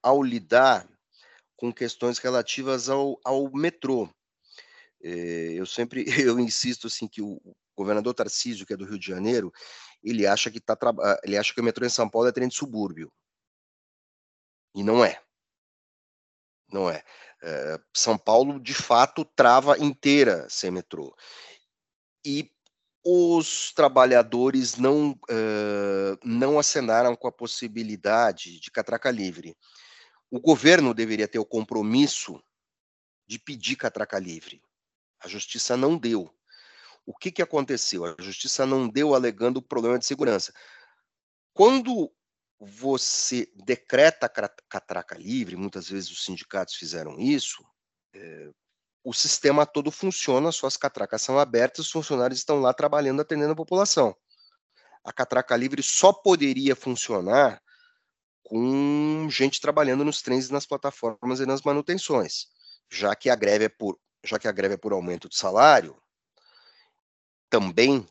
ao 0.02 0.24
lidar 0.24 0.88
com 1.58 1.74
questões 1.74 2.20
relativas 2.20 2.90
ao, 2.90 3.20
ao 3.24 3.52
metrô. 3.52 4.10
É, 5.02 5.54
eu 5.54 5.66
sempre 5.66 6.06
eu 6.30 6.40
insisto 6.40 6.88
assim 6.88 7.08
que 7.08 7.22
o 7.22 7.40
governador 7.76 8.14
Tarcísio, 8.14 8.66
que 8.66 8.74
é 8.74 8.78
do 8.78 8.86
Rio 8.86 9.00
de 9.00 9.08
Janeiro, 9.08 9.52
ele 10.04 10.28
acha 10.28 10.52
que 10.52 10.60
tá 10.60 10.78
ele 11.24 11.38
acha 11.38 11.54
que 11.54 11.62
o 11.62 11.64
metrô 11.64 11.86
em 11.86 11.90
São 11.90 12.10
Paulo 12.10 12.28
é 12.28 12.32
trem 12.32 12.48
de 12.48 12.56
subúrbio. 12.56 13.12
E 14.76 14.84
não 14.84 15.04
é. 15.04 15.22
Não 16.72 16.90
é. 16.90 17.04
é 17.42 17.80
São 17.94 18.18
Paulo, 18.18 18.60
de 18.60 18.74
fato, 18.74 19.26
trava 19.26 19.78
inteira 19.80 20.48
sem 20.50 20.72
metrô. 20.72 21.16
E 22.26 22.52
os 23.04 23.72
trabalhadores 23.74 24.76
não, 24.76 25.12
uh, 25.12 26.20
não 26.24 26.60
acenaram 26.60 27.16
com 27.16 27.28
a 27.28 27.32
possibilidade 27.32 28.60
de 28.60 28.70
catraca 28.70 29.10
livre. 29.10 29.58
O 30.30 30.40
governo 30.40 30.94
deveria 30.94 31.28
ter 31.28 31.40
o 31.40 31.46
compromisso 31.46 32.42
de 33.26 33.40
pedir 33.40 33.76
catraca 33.78 34.20
livre. 34.20 34.62
A 35.20 35.28
justiça 35.28 35.76
não 35.76 35.98
deu. 35.98 36.34
O 37.06 37.16
que, 37.16 37.32
que 37.32 37.42
aconteceu? 37.42 38.06
A 38.06 38.16
justiça 38.20 38.66
não 38.66 38.88
deu 38.88 39.16
alegando 39.16 39.62
problema 39.62 39.98
de 39.98 40.06
segurança. 40.06 40.54
Quando 41.54 42.12
você 42.60 43.52
decreta 43.56 44.30
catraca 44.30 45.18
livre, 45.18 45.56
muitas 45.56 45.90
vezes 45.90 46.12
os 46.12 46.26
sindicatos 46.26 46.76
fizeram 46.76 47.20
isso, 47.20 47.64
é, 48.14 48.52
o 49.04 49.14
sistema 49.14 49.66
todo 49.66 49.92
funciona, 49.92 50.52
suas 50.52 50.76
catracas 50.76 51.22
são 51.22 51.40
abertas, 51.40 51.86
os 51.86 51.92
funcionários 51.92 52.40
estão 52.40 52.60
lá 52.60 52.74
trabalhando, 52.74 53.22
atendendo 53.22 53.54
a 53.54 53.56
população. 53.56 54.16
A 55.04 55.14
catraca 55.14 55.56
livre 55.56 55.82
só 55.82 56.12
poderia 56.12 56.76
funcionar 56.76 57.62
com 58.44 59.28
gente 59.30 59.62
trabalhando 59.62 60.04
nos 60.04 60.22
trens 60.22 60.50
nas 60.50 60.66
plataformas 60.66 61.40
e 61.40 61.46
nas 61.46 61.62
manutenções, 61.62 62.48
já 62.92 63.16
que 63.16 63.30
a 63.30 63.36
greve 63.36 63.66
é 63.66 63.70
por 63.70 63.98
já 64.24 64.38
que 64.38 64.48
a 64.48 64.52
greve 64.52 64.76
é 64.76 64.78
por 64.78 64.94
aumento 64.94 65.30
de 65.30 65.36
salário, 65.36 66.02
também 67.50 68.08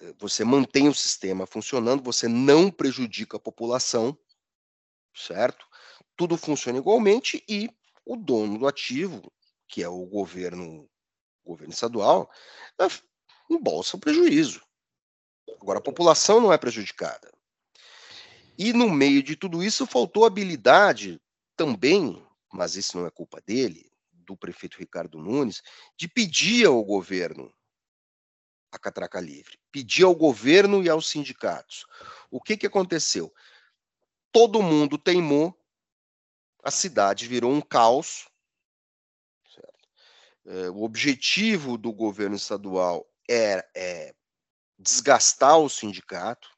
eh, 0.00 0.14
você 0.18 0.44
mantém 0.44 0.88
o 0.88 0.94
sistema 0.94 1.46
funcionando, 1.46 2.02
você 2.02 2.28
não 2.28 2.70
prejudica 2.70 3.36
a 3.36 3.40
população, 3.40 4.16
certo? 5.14 5.66
Tudo 6.16 6.36
funciona 6.36 6.78
igualmente 6.78 7.42
e 7.48 7.70
o 8.04 8.16
dono 8.16 8.58
do 8.58 8.66
ativo, 8.66 9.32
que 9.68 9.82
é 9.82 9.88
o 9.88 10.04
governo, 10.04 10.88
o 11.44 11.50
governo 11.50 11.72
estadual, 11.72 12.30
embolsa 13.48 13.96
o 13.96 14.00
prejuízo. 14.00 14.62
Agora, 15.60 15.78
a 15.78 15.82
população 15.82 16.40
não 16.40 16.52
é 16.52 16.58
prejudicada. 16.58 17.32
E 18.58 18.72
no 18.72 18.90
meio 18.90 19.22
de 19.22 19.36
tudo 19.36 19.62
isso, 19.62 19.86
faltou 19.86 20.24
habilidade 20.24 21.20
também, 21.56 22.24
mas 22.52 22.76
isso 22.76 22.98
não 22.98 23.06
é 23.06 23.10
culpa 23.10 23.40
dele, 23.40 23.91
do 24.26 24.36
prefeito 24.36 24.78
Ricardo 24.78 25.18
Nunes 25.18 25.62
de 25.96 26.08
pedir 26.08 26.66
ao 26.66 26.82
governo 26.84 27.52
a 28.72 28.78
catraca 28.78 29.20
livre, 29.20 29.58
pedir 29.70 30.04
ao 30.04 30.14
governo 30.14 30.82
e 30.82 30.88
aos 30.88 31.08
sindicatos. 31.08 31.84
O 32.30 32.40
que, 32.40 32.56
que 32.56 32.66
aconteceu? 32.66 33.32
Todo 34.32 34.62
mundo 34.62 34.96
teimou, 34.96 35.54
a 36.64 36.70
cidade 36.70 37.28
virou 37.28 37.52
um 37.52 37.60
caos. 37.60 38.26
É, 40.44 40.70
o 40.70 40.82
objetivo 40.82 41.76
do 41.76 41.92
governo 41.92 42.34
estadual 42.34 43.06
é, 43.30 43.64
é 43.76 44.14
desgastar 44.78 45.58
o 45.58 45.68
sindicato. 45.68 46.48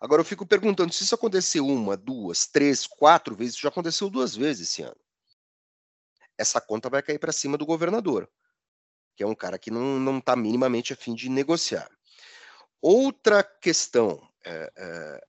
Agora 0.00 0.20
eu 0.20 0.24
fico 0.26 0.44
perguntando 0.44 0.92
se 0.92 1.04
isso 1.04 1.14
aconteceu 1.14 1.66
uma, 1.66 1.96
duas, 1.96 2.46
três, 2.46 2.86
quatro 2.86 3.36
vezes, 3.36 3.56
já 3.56 3.68
aconteceu 3.68 4.10
duas 4.10 4.34
vezes 4.34 4.68
esse 4.68 4.82
ano 4.82 5.01
essa 6.38 6.60
conta 6.60 6.88
vai 6.88 7.02
cair 7.02 7.18
para 7.18 7.32
cima 7.32 7.56
do 7.56 7.66
governador, 7.66 8.28
que 9.16 9.22
é 9.22 9.26
um 9.26 9.34
cara 9.34 9.58
que 9.58 9.70
não 9.70 10.18
está 10.18 10.34
minimamente 10.34 10.92
a 10.92 10.96
fim 10.96 11.14
de 11.14 11.28
negociar. 11.28 11.90
Outra 12.80 13.42
questão, 13.42 14.20
é, 14.44 14.72
é, 14.76 15.26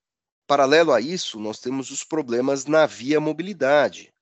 paralelo 0.48 0.92
a 0.92 1.00
isso, 1.00 1.40
nós 1.40 1.60
temos 1.60 1.92
os 1.92 2.04
problemas 2.04 2.66
na 2.66 2.86
via 2.86 3.20
mobilidade, 3.20 4.14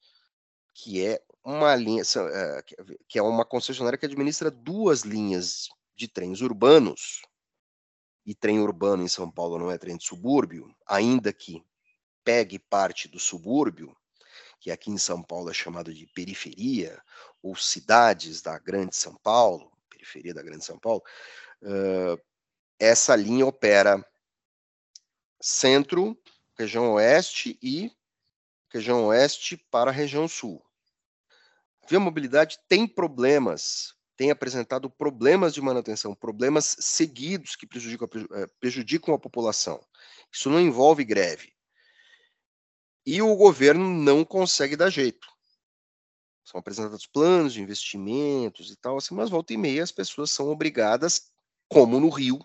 que 0.73 1.05
é 1.05 1.21
uma 1.43 1.75
linha, 1.75 2.03
é, 2.03 2.63
que 3.07 3.17
é 3.17 3.21
uma 3.21 3.45
concessionária 3.45 3.97
que 3.97 4.05
administra 4.05 4.51
duas 4.51 5.01
linhas 5.01 5.69
de 5.95 6.07
trens 6.07 6.41
urbanos, 6.41 7.21
e 8.25 8.35
trem 8.35 8.59
urbano 8.59 9.03
em 9.03 9.07
São 9.07 9.29
Paulo 9.31 9.57
não 9.57 9.71
é 9.71 9.77
trem 9.77 9.97
de 9.97 10.05
subúrbio, 10.05 10.73
ainda 10.85 11.33
que 11.33 11.63
pegue 12.23 12.59
parte 12.59 13.07
do 13.07 13.19
subúrbio, 13.19 13.95
que 14.61 14.69
aqui 14.69 14.91
em 14.91 14.97
São 14.97 15.23
Paulo 15.23 15.49
é 15.49 15.53
chamado 15.53 15.91
de 15.91 16.05
periferia, 16.05 17.01
ou 17.41 17.55
cidades 17.55 18.43
da 18.43 18.59
Grande 18.59 18.95
São 18.95 19.15
Paulo, 19.15 19.71
periferia 19.89 20.35
da 20.35 20.43
Grande 20.43 20.63
São 20.63 20.77
Paulo, 20.77 21.03
uh, 21.63 22.21
essa 22.79 23.15
linha 23.15 23.45
opera 23.45 24.05
centro, 25.41 26.15
região 26.55 26.93
oeste 26.93 27.57
e 27.61 27.91
região 28.69 29.07
oeste 29.07 29.57
para 29.57 29.89
a 29.89 29.93
região 29.93 30.27
sul. 30.27 30.63
A 31.83 31.87
Via 31.87 31.99
Mobilidade 31.99 32.59
tem 32.69 32.87
problemas, 32.87 33.95
tem 34.15 34.29
apresentado 34.29 34.91
problemas 34.91 35.55
de 35.55 35.61
manutenção, 35.61 36.13
problemas 36.13 36.77
seguidos 36.79 37.55
que 37.55 37.65
prejudicam, 37.65 38.07
eh, 38.13 38.47
prejudicam 38.59 39.15
a 39.15 39.19
população. 39.19 39.83
Isso 40.31 40.49
não 40.49 40.61
envolve 40.61 41.03
greve. 41.03 41.51
E 43.05 43.21
o 43.21 43.35
governo 43.35 43.89
não 43.89 44.23
consegue 44.23 44.75
dar 44.75 44.89
jeito. 44.89 45.27
São 46.43 46.59
apresentados 46.59 47.05
planos 47.05 47.53
de 47.53 47.61
investimentos 47.61 48.71
e 48.71 48.75
tal, 48.75 48.97
assim, 48.97 49.15
mas 49.15 49.29
volta 49.29 49.53
e 49.53 49.57
meia 49.57 49.83
as 49.83 49.91
pessoas 49.91 50.31
são 50.31 50.49
obrigadas, 50.49 51.31
como 51.69 51.99
no 51.99 52.09
Rio, 52.09 52.39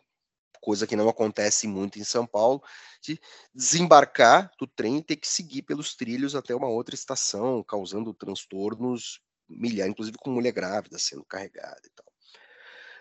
coisa 0.61 0.87
que 0.87 0.97
não 0.97 1.09
acontece 1.09 1.67
muito 1.67 1.99
em 1.99 2.05
São 2.05 2.27
Paulo, 2.27 2.63
de 3.03 3.21
desembarcar 3.55 4.51
do 4.59 4.67
trem 4.67 4.99
e 4.99 5.03
ter 5.03 5.17
que 5.17 5.29
seguir 5.29 5.63
pelos 5.63 5.95
trilhos 5.95 6.35
até 6.35 6.55
uma 6.55 6.69
outra 6.69 6.95
estação, 6.95 7.63
causando 7.63 8.13
transtornos 8.13 9.21
milhares, 9.49 9.93
inclusive 9.93 10.19
com 10.19 10.31
mulher 10.31 10.53
grávida 10.53 10.99
sendo 10.99 11.25
carregada 11.25 11.81
e 11.85 11.91
tal. 11.91 12.07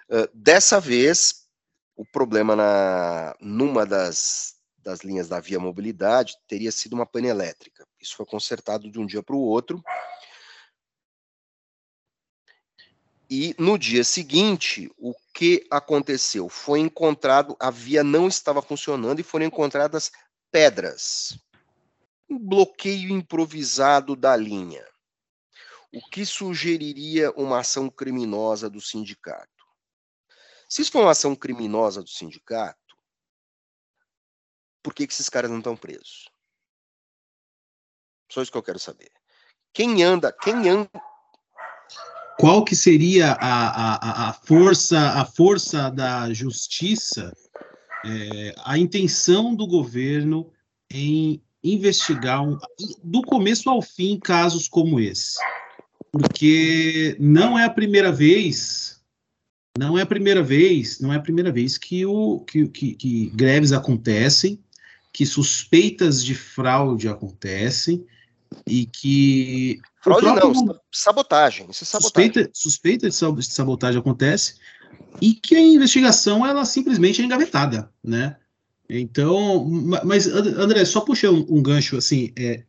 Uh, 0.08 0.30
dessa 0.34 0.80
vez, 0.80 1.48
o 1.96 2.06
problema 2.06 2.56
na, 2.56 3.36
numa 3.40 3.86
das, 3.86 4.55
das 4.86 5.00
linhas 5.00 5.28
da 5.28 5.40
Via 5.40 5.60
Mobilidade 5.60 6.38
teria 6.48 6.72
sido 6.72 6.94
uma 6.94 7.08
pane 7.08 7.28
elétrica. 7.28 7.88
Isso 8.00 8.16
foi 8.16 8.26
consertado 8.26 8.90
de 8.90 9.00
um 9.00 9.06
dia 9.06 9.24
para 9.24 9.36
o 9.36 9.42
outro. 9.42 9.84
E 13.28 13.56
no 13.58 13.80
dia 13.80 14.04
seguinte, 14.04 14.92
o 14.96 15.16
que 15.34 15.66
aconteceu? 15.72 16.48
Foi 16.48 16.80
encontrado, 16.80 17.58
a 17.60 17.72
via 17.72 18.04
não 18.04 18.28
estava 18.28 18.62
funcionando 18.62 19.20
e 19.20 19.24
foram 19.24 19.48
encontradas 19.48 20.12
pedras. 20.52 21.36
Um 22.30 22.38
bloqueio 22.38 23.10
improvisado 23.10 24.16
da 24.16 24.36
linha. 24.36 24.86
O 25.92 26.00
que 26.10 26.24
sugeriria 26.24 27.32
uma 27.32 27.60
ação 27.60 27.90
criminosa 27.90 28.70
do 28.70 28.80
sindicato? 28.80 29.50
Se 30.70 30.84
isso 30.84 30.92
for 30.92 31.02
uma 31.02 31.12
ação 31.12 31.36
criminosa 31.36 32.04
do 32.04 32.10
sindicato, 32.10 32.85
por 34.86 34.94
que, 34.94 35.08
que 35.08 35.14
esses 35.14 35.30
caras 35.30 35.50
não 35.50 35.58
estão 35.58 35.76
presos? 35.76 36.30
Só 38.32 38.44
isso 38.44 38.52
que 38.52 38.58
eu 38.58 38.62
quero 38.62 38.78
saber. 38.78 39.10
Quem 39.74 40.04
anda, 40.04 40.32
quem 40.32 40.70
anda. 40.70 40.92
Qual 42.38 42.64
que 42.64 42.76
seria 42.76 43.32
a, 43.32 43.96
a, 43.96 44.30
a 44.30 44.34
força, 44.34 45.00
a 45.14 45.26
força 45.26 45.90
da 45.90 46.32
justiça, 46.32 47.36
é, 48.06 48.54
a 48.64 48.78
intenção 48.78 49.56
do 49.56 49.66
governo 49.66 50.54
em 50.92 51.42
investigar 51.64 52.44
um, 52.44 52.56
do 53.04 53.24
começo 53.24 53.68
ao 53.72 53.82
fim 53.82 54.20
casos 54.20 54.68
como 54.68 55.00
esse? 55.00 55.40
Porque 56.12 57.18
não 57.20 57.58
é 57.58 57.66
a 57.66 57.72
primeira 57.72 58.12
vez, 58.12 59.04
não 59.76 59.98
é 59.98 60.04
a 60.04 60.06
primeira 60.06 60.44
vez, 60.44 61.00
não 61.00 61.12
é 61.12 61.16
a 61.16 61.22
primeira 61.22 61.52
vez 61.52 61.76
que, 61.76 62.06
o, 62.06 62.42
que, 62.42 62.68
que, 62.68 62.94
que 62.94 63.30
greves 63.32 63.72
acontecem, 63.72 64.64
que 65.16 65.26
suspeitas 65.26 66.22
de 66.22 66.36
fraude 66.36 67.08
acontecem, 67.08 68.06
e 68.68 68.86
que. 68.86 69.80
Fraude 70.02 70.26
não, 70.26 70.80
sabotagem. 70.92 71.68
Isso 71.70 71.86
é 71.86 71.88
sabotagem. 71.88 72.34
Suspeita, 72.34 72.52
suspeita 72.54 73.10
de 73.10 73.46
sabotagem 73.46 74.00
acontece 74.02 74.56
e 75.22 75.34
que 75.34 75.56
a 75.56 75.62
investigação 75.62 76.46
ela 76.46 76.66
simplesmente 76.66 77.22
é 77.22 77.26
engavetada, 77.26 77.90
né? 78.04 78.36
Então, 78.90 79.66
mas 80.04 80.28
André, 80.28 80.84
só 80.84 81.00
puxar 81.00 81.32
um, 81.32 81.46
um 81.50 81.64
gancho 81.64 81.96
assim, 81.96 82.34
é, 82.38 82.66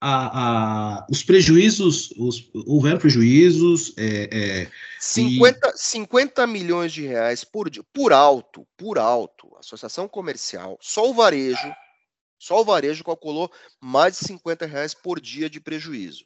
a, 0.00 1.00
a, 1.00 1.06
os 1.10 1.22
prejuízos, 1.22 2.12
os, 2.16 2.48
houveram 2.66 2.98
prejuízos. 2.98 3.92
É, 3.96 4.64
é, 4.64 4.70
50, 5.00 5.68
e... 5.68 5.78
50 5.78 6.46
milhões 6.46 6.92
de 6.92 7.06
reais 7.06 7.44
por 7.44 7.68
dia, 7.68 7.84
por 7.92 8.12
alto, 8.12 8.66
por 8.76 8.98
alto. 8.98 9.48
Associação 9.58 10.08
comercial, 10.08 10.78
só 10.80 11.08
o 11.10 11.14
varejo 11.14 11.72
só 12.38 12.60
o 12.60 12.64
varejo 12.64 13.02
calculou 13.02 13.50
mais 13.80 14.18
de 14.18 14.26
50 14.26 14.64
reais 14.64 14.94
por 14.94 15.20
dia 15.20 15.50
de 15.50 15.60
prejuízo. 15.60 16.24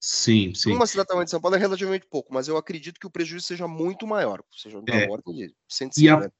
Sim, 0.00 0.52
sim. 0.54 0.72
Uma 0.72 0.86
cidade 0.86 1.08
tamanho 1.08 1.24
de 1.24 1.30
São 1.30 1.40
Paulo 1.40 1.56
é 1.56 1.58
relativamente 1.58 2.06
pouco, 2.06 2.34
mas 2.34 2.48
eu 2.48 2.56
acredito 2.56 3.00
que 3.00 3.06
o 3.06 3.10
prejuízo 3.10 3.46
seja 3.46 3.66
muito 3.66 4.06
maior, 4.06 4.42
seja 4.52 4.82
é. 4.86 5.06
maior 5.06 5.22
que 5.22 5.54
150. 5.68 6.32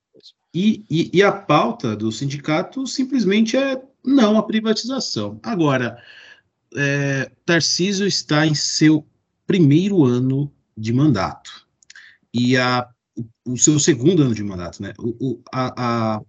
E 0.53 0.85
a, 0.85 0.85
e, 0.91 1.11
e 1.15 1.23
a 1.23 1.33
pauta 1.33 1.97
do 1.97 2.13
sindicato 2.13 2.87
simplesmente 2.87 3.57
é 3.57 3.81
não 4.05 4.37
a 4.37 4.43
privatização. 4.43 5.41
Agora, 5.43 6.03
é, 6.77 7.31
Tarcísio 7.45 8.07
está 8.07 8.47
em 8.47 8.55
seu 8.55 9.07
primeiro 9.47 10.05
ano 10.05 10.53
de 10.77 10.93
mandato. 10.93 11.67
E 12.33 12.57
a, 12.57 12.89
o 13.45 13.57
seu 13.57 13.79
segundo 13.79 14.23
ano 14.23 14.35
de 14.35 14.43
mandato, 14.43 14.83
né? 14.83 14.93
O, 14.99 15.33
o, 15.33 15.43
a, 15.53 16.17
a, 16.17 16.23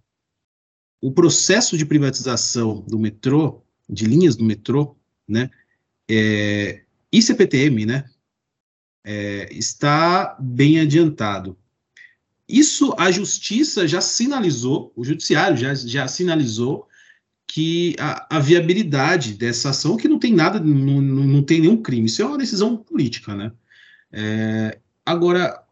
o 1.00 1.12
processo 1.12 1.76
de 1.76 1.84
privatização 1.84 2.80
do 2.82 2.98
metrô, 2.98 3.62
de 3.88 4.06
linhas 4.06 4.36
do 4.36 4.44
metrô, 4.44 4.96
né, 5.28 5.50
é, 6.08 6.84
e 7.12 7.22
CPTM, 7.22 7.86
né, 7.86 8.08
é, 9.04 9.48
está 9.52 10.36
bem 10.40 10.80
adiantado. 10.80 11.56
Isso 12.48 12.94
a 12.96 13.10
justiça 13.10 13.86
já 13.88 14.00
sinalizou, 14.00 14.92
o 14.94 15.04
judiciário 15.04 15.56
já, 15.56 15.74
já 15.74 16.06
sinalizou 16.06 16.88
que 17.56 17.96
a, 17.98 18.36
a 18.36 18.38
viabilidade 18.38 19.32
dessa 19.32 19.70
ação, 19.70 19.96
que 19.96 20.08
não 20.08 20.18
tem 20.18 20.34
nada, 20.34 20.60
não, 20.60 21.00
não 21.00 21.42
tem 21.42 21.60
nenhum 21.60 21.80
crime, 21.80 22.06
isso 22.06 22.20
é 22.20 22.26
uma 22.26 22.36
decisão 22.36 22.76
política, 22.76 23.34
né? 23.34 23.50
É, 24.12 24.78
agora, 25.04 25.62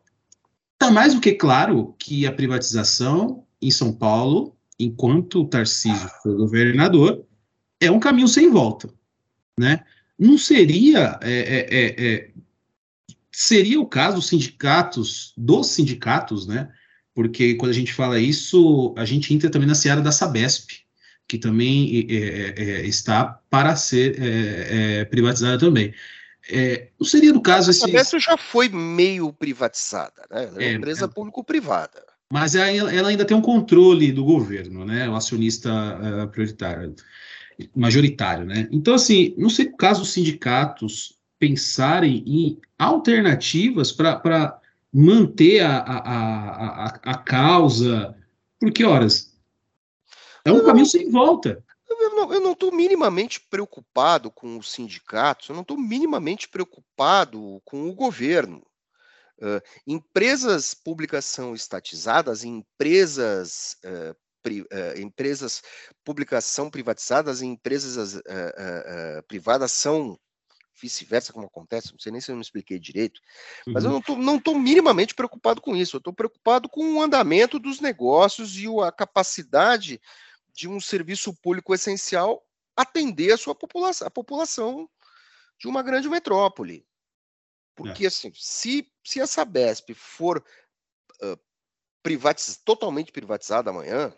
está 0.73 0.91
mais 0.91 1.12
do 1.12 1.21
que 1.21 1.33
claro 1.33 1.95
que 1.99 2.26
a 2.26 2.33
privatização 2.33 3.45
em 3.61 3.71
São 3.71 3.93
Paulo 3.93 4.54
enquanto 4.78 5.43
o 5.43 5.47
Tarcísio 5.47 6.08
for 6.23 6.37
governador, 6.37 7.25
é 7.80 7.91
um 7.91 8.00
caminho 8.00 8.28
sem 8.28 8.50
volta, 8.50 8.93
né? 9.58 9.85
Não 10.19 10.39
seria 10.39 11.19
é, 11.23 11.32
é, 11.32 11.67
é, 11.71 12.06
é, 12.06 12.30
seria 13.32 13.80
o 13.80 13.87
caso 13.87 14.17
dos 14.17 14.28
sindicatos, 14.28 15.32
dos 15.37 15.69
sindicatos, 15.69 16.47
né? 16.47 16.73
Porque 17.15 17.54
quando 17.54 17.71
a 17.71 17.75
gente 17.75 17.93
fala 17.93 18.19
isso, 18.19 18.95
a 18.97 19.04
gente 19.04 19.32
entra 19.32 19.50
também 19.50 19.69
na 19.69 19.75
seara 19.75 20.00
da 20.00 20.13
Sabesp, 20.13 20.83
que 21.26 21.39
também 21.39 22.06
é, 22.10 22.54
é, 22.56 22.87
está 22.87 23.41
para 23.49 23.76
ser 23.76 25.08
privatizada 25.08 25.58
também. 25.58 25.95
não 26.99 27.06
seria 27.06 27.32
no 27.32 27.41
caso 27.41 27.71
esse. 27.71 27.84
A 27.84 27.89
Sabesp 27.89 28.19
já 28.19 28.37
foi 28.37 28.69
meio 28.69 29.32
privatizada, 29.32 30.26
né? 30.30 30.45
É 30.45 30.49
uma 30.49 30.65
empresa 30.65 31.08
público-privada 31.08 32.02
mas 32.34 32.54
ela, 32.54 32.91
ainda 33.08 33.25
tem 33.25 33.37
um 33.37 33.41
controle 33.41 34.10
do 34.10 34.25
governo, 34.25 34.84
né? 34.84 35.08
O 35.08 35.15
acionista 35.15 35.71
uh, 35.71 36.28
prioritário, 36.28 36.95
majoritário, 37.75 38.45
né? 38.45 38.69
Então, 38.73 38.95
assim, 38.95 39.34
não 39.39 39.49
sei 39.49 39.67
caso 39.67 40.02
os 40.02 40.13
sindicatos 40.13 41.17
pensarem 41.39 42.25
em 42.26 42.58
alternativas 42.78 43.93
para 43.93 44.58
manter 44.93 45.60
a, 45.60 45.78
a, 45.78 45.99
a, 45.99 46.87
a, 47.04 47.19
causa, 47.19 48.15
porque, 48.58 48.84
horas, 48.84 49.33
é 50.45 50.52
um 50.52 50.65
caminho 50.65 50.87
sem 50.87 51.11
volta. 51.11 51.63
Eu 51.89 52.41
não 52.41 52.52
estou 52.52 52.73
minimamente 52.73 53.41
preocupado 53.41 54.30
com 54.30 54.59
os 54.59 54.73
sindicatos, 54.73 55.49
eu 55.49 55.54
não 55.54 55.63
estou 55.63 55.76
minimamente 55.76 56.49
preocupado 56.49 57.61
com 57.65 57.89
o 57.89 57.95
governo. 57.95 58.65
Uh, 59.39 59.61
empresas 59.87 60.75
públicas 60.75 61.25
são 61.25 61.54
estatizadas, 61.54 62.45
empresas, 62.45 63.76
uh, 63.85 64.17
pri, 64.43 64.63
uh, 64.63 65.00
empresas 65.00 65.63
públicas 66.04 66.45
são 66.45 66.71
privatizadas 66.71 67.43
empresas 67.43 68.23
privadas 69.26 69.73
são 69.73 70.19
vice-versa, 70.80 71.33
como 71.33 71.47
acontece, 71.47 71.93
não 71.93 71.99
sei 71.99 72.13
nem 72.13 72.21
se 72.21 72.30
eu 72.30 72.37
me 72.37 72.43
expliquei 72.43 72.78
direito, 72.78 73.21
mas 73.67 73.85
uhum. 73.85 74.00
eu 74.09 74.17
não 74.17 74.37
estou 74.37 74.59
minimamente 74.59 75.15
preocupado 75.15 75.61
com 75.61 75.75
isso, 75.75 75.97
eu 75.97 75.99
estou 75.99 76.13
preocupado 76.13 76.69
com 76.69 76.95
o 76.95 77.02
andamento 77.02 77.59
dos 77.59 77.80
negócios 77.80 78.57
e 78.57 78.67
a 78.83 78.93
capacidade 78.93 80.00
de 80.54 80.69
um 80.69 80.80
serviço 80.80 81.34
público 81.34 81.75
essencial 81.75 82.47
atender 82.76 83.32
a 83.32 83.36
sua 83.36 83.54
população, 83.54 84.06
a 84.06 84.10
população 84.10 84.88
de 85.58 85.69
uma 85.69 85.82
grande 85.82 86.08
metrópole. 86.08 86.86
Porque, 87.75 88.04
é. 88.04 88.08
assim, 88.08 88.32
se, 88.34 88.90
se 89.04 89.21
a 89.21 89.26
Sabesp 89.26 89.93
for 89.95 90.45
uh, 91.23 91.38
privatiz, 92.02 92.56
totalmente 92.56 93.10
privatizada 93.10 93.71
amanhã, 93.71 94.17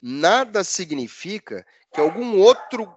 nada 0.00 0.62
significa 0.62 1.66
que 1.92 2.00
algum 2.00 2.38
outro 2.38 2.94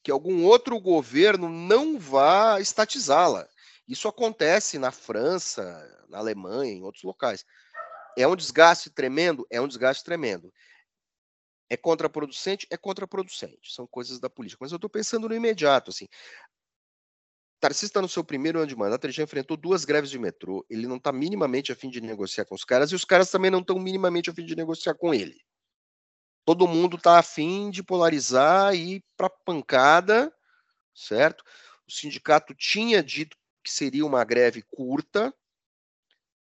que 0.00 0.12
algum 0.12 0.44
outro 0.44 0.80
governo 0.80 1.50
não 1.50 1.98
vá 1.98 2.60
estatizá-la. 2.60 3.46
Isso 3.86 4.08
acontece 4.08 4.78
na 4.78 4.90
França, 4.90 6.06
na 6.08 6.18
Alemanha, 6.18 6.72
em 6.72 6.82
outros 6.82 7.02
locais. 7.02 7.44
É 8.16 8.26
um 8.26 8.36
desgaste 8.36 8.88
tremendo? 8.88 9.46
É 9.50 9.60
um 9.60 9.68
desgaste 9.68 10.04
tremendo. 10.04 10.52
É 11.70 11.76
contraproducente? 11.76 12.66
É 12.70 12.76
contraproducente. 12.76 13.72
São 13.72 13.86
coisas 13.86 14.18
da 14.18 14.30
política. 14.30 14.58
Mas 14.62 14.72
eu 14.72 14.76
estou 14.76 14.88
pensando 14.88 15.28
no 15.28 15.34
imediato. 15.34 15.90
Assim, 15.90 16.06
Tarcísio 17.60 17.86
está 17.86 18.00
no 18.00 18.08
seu 18.08 18.22
primeiro 18.22 18.58
ano 18.58 18.68
de 18.68 18.76
mandato, 18.76 19.04
ele 19.04 19.12
já 19.12 19.22
enfrentou 19.22 19.56
duas 19.56 19.84
greves 19.84 20.10
de 20.10 20.18
metrô, 20.18 20.64
ele 20.70 20.86
não 20.86 20.96
está 20.96 21.10
minimamente 21.10 21.72
a 21.72 21.76
fim 21.76 21.90
de 21.90 22.00
negociar 22.00 22.44
com 22.44 22.54
os 22.54 22.64
caras, 22.64 22.92
e 22.92 22.94
os 22.94 23.04
caras 23.04 23.30
também 23.30 23.50
não 23.50 23.58
estão 23.60 23.78
minimamente 23.78 24.30
a 24.30 24.34
fim 24.34 24.44
de 24.44 24.54
negociar 24.54 24.94
com 24.94 25.12
ele. 25.12 25.40
Todo 26.44 26.68
mundo 26.68 26.96
está 26.96 27.18
afim 27.18 27.68
de 27.70 27.82
polarizar 27.82 28.74
e 28.74 28.96
ir 28.96 29.04
para 29.16 29.28
pancada, 29.28 30.32
certo? 30.94 31.42
O 31.86 31.92
sindicato 31.92 32.54
tinha 32.54 33.02
dito 33.02 33.36
que 33.62 33.70
seria 33.70 34.06
uma 34.06 34.24
greve 34.24 34.62
curta, 34.62 35.34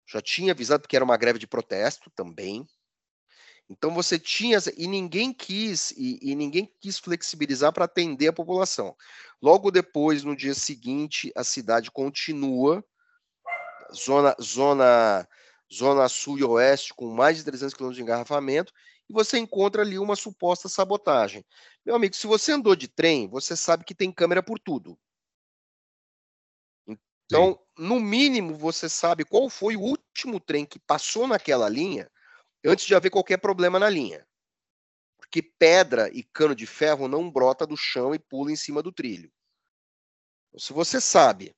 já 0.06 0.20
tinha 0.20 0.52
avisado 0.52 0.86
que 0.86 0.94
era 0.94 1.04
uma 1.04 1.16
greve 1.16 1.38
de 1.38 1.46
protesto 1.46 2.10
também, 2.10 2.68
então 3.68 3.92
você 3.92 4.18
tinha 4.18 4.58
e 4.76 4.86
ninguém 4.86 5.32
quis 5.32 5.90
e, 5.92 6.18
e 6.22 6.34
ninguém 6.34 6.70
quis 6.80 6.98
flexibilizar 6.98 7.72
para 7.72 7.84
atender 7.84 8.28
a 8.28 8.32
população. 8.32 8.96
Logo 9.42 9.70
depois, 9.70 10.22
no 10.22 10.36
dia 10.36 10.54
seguinte, 10.54 11.32
a 11.34 11.42
cidade 11.42 11.90
continua 11.90 12.84
zona 13.92 14.36
zona 14.40 15.28
zona 15.72 16.08
sul 16.08 16.38
e 16.38 16.44
oeste 16.44 16.94
com 16.94 17.10
mais 17.10 17.38
de 17.38 17.44
300 17.44 17.74
quilômetros 17.74 17.96
de 17.96 18.02
engarrafamento 18.02 18.72
e 19.08 19.12
você 19.12 19.38
encontra 19.38 19.82
ali 19.82 19.98
uma 19.98 20.14
suposta 20.14 20.68
sabotagem. 20.68 21.44
Meu 21.84 21.96
amigo, 21.96 22.14
se 22.14 22.26
você 22.26 22.52
andou 22.52 22.76
de 22.76 22.86
trem, 22.86 23.28
você 23.28 23.56
sabe 23.56 23.84
que 23.84 23.94
tem 23.94 24.12
câmera 24.12 24.42
por 24.42 24.60
tudo. 24.60 24.96
Então, 26.86 27.52
Sim. 27.52 27.84
no 27.84 27.98
mínimo, 27.98 28.54
você 28.54 28.88
sabe 28.88 29.24
qual 29.24 29.50
foi 29.50 29.76
o 29.76 29.80
último 29.80 30.38
trem 30.38 30.64
que 30.64 30.78
passou 30.78 31.26
naquela 31.26 31.68
linha 31.68 32.08
antes 32.66 32.84
de 32.84 32.94
haver 32.94 33.10
qualquer 33.10 33.38
problema 33.38 33.78
na 33.78 33.88
linha. 33.88 34.26
Porque 35.16 35.42
pedra 35.42 36.10
e 36.12 36.22
cano 36.22 36.54
de 36.54 36.66
ferro 36.66 37.08
não 37.08 37.30
brota 37.30 37.66
do 37.66 37.76
chão 37.76 38.14
e 38.14 38.18
pula 38.18 38.52
em 38.52 38.56
cima 38.56 38.82
do 38.82 38.92
trilho. 38.92 39.32
Então, 40.48 40.60
se 40.60 40.72
você 40.72 41.00
sabe 41.00 41.56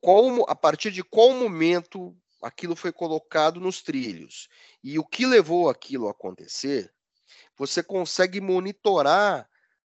qual, 0.00 0.48
a 0.48 0.54
partir 0.54 0.90
de 0.90 1.02
qual 1.02 1.32
momento 1.32 2.16
aquilo 2.42 2.74
foi 2.74 2.92
colocado 2.92 3.60
nos 3.60 3.82
trilhos 3.82 4.48
e 4.82 4.98
o 4.98 5.06
que 5.06 5.24
levou 5.24 5.70
aquilo 5.70 6.08
a 6.08 6.10
acontecer, 6.10 6.92
você 7.56 7.82
consegue 7.82 8.40
monitorar 8.40 9.48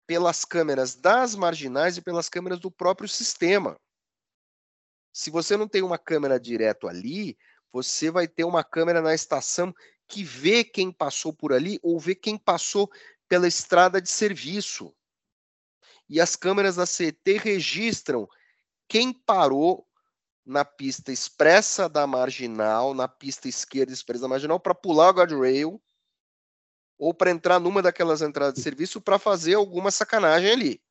pelas 0.06 0.44
câmeras 0.44 0.94
das 0.94 1.34
marginais 1.34 1.98
e 1.98 2.02
pelas 2.02 2.30
câmeras 2.30 2.58
do 2.58 2.70
próprio 2.70 3.08
sistema. 3.08 3.78
Se 5.12 5.30
você 5.30 5.56
não 5.56 5.68
tem 5.68 5.82
uma 5.82 5.98
câmera 5.98 6.40
direto 6.40 6.88
ali, 6.88 7.36
você 7.70 8.10
vai 8.10 8.26
ter 8.26 8.44
uma 8.44 8.64
câmera 8.64 9.02
na 9.02 9.14
estação 9.14 9.74
que 10.08 10.24
vê 10.24 10.64
quem 10.64 10.90
passou 10.90 11.32
por 11.32 11.52
ali 11.52 11.78
ou 11.82 12.00
vê 12.00 12.14
quem 12.14 12.38
passou 12.38 12.90
pela 13.28 13.46
estrada 13.46 14.00
de 14.00 14.10
serviço. 14.10 14.94
E 16.08 16.20
as 16.20 16.34
câmeras 16.34 16.76
da 16.76 16.86
CET 16.86 17.36
registram 17.38 18.26
quem 18.88 19.12
parou 19.12 19.86
na 20.44 20.64
pista 20.64 21.12
expressa 21.12 21.90
da 21.90 22.06
marginal, 22.06 22.94
na 22.94 23.06
pista 23.06 23.48
esquerda 23.48 23.92
expressa 23.92 24.22
da 24.22 24.28
marginal, 24.28 24.58
para 24.58 24.74
pular 24.74 25.10
o 25.10 25.12
guardrail 25.12 25.82
ou 26.96 27.12
para 27.12 27.30
entrar 27.30 27.60
numa 27.60 27.82
daquelas 27.82 28.22
entradas 28.22 28.54
de 28.54 28.62
serviço 28.62 29.00
para 29.00 29.18
fazer 29.18 29.54
alguma 29.54 29.90
sacanagem 29.90 30.50
ali. 30.50 30.82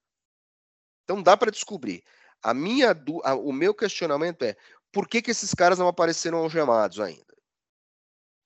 Então 1.04 1.24
dá 1.24 1.36
para 1.36 1.52
descobrir. 1.52 2.04
A 2.42 2.54
minha, 2.54 2.96
a, 3.24 3.34
o 3.34 3.52
meu 3.52 3.74
questionamento 3.74 4.44
é 4.44 4.56
por 4.92 5.08
que, 5.08 5.24
que 5.24 5.32
esses 5.32 5.54
caras 5.54 5.80
não 5.80 5.88
apareceram 5.88 6.38
algemados 6.38 7.00
ainda? 7.00 7.27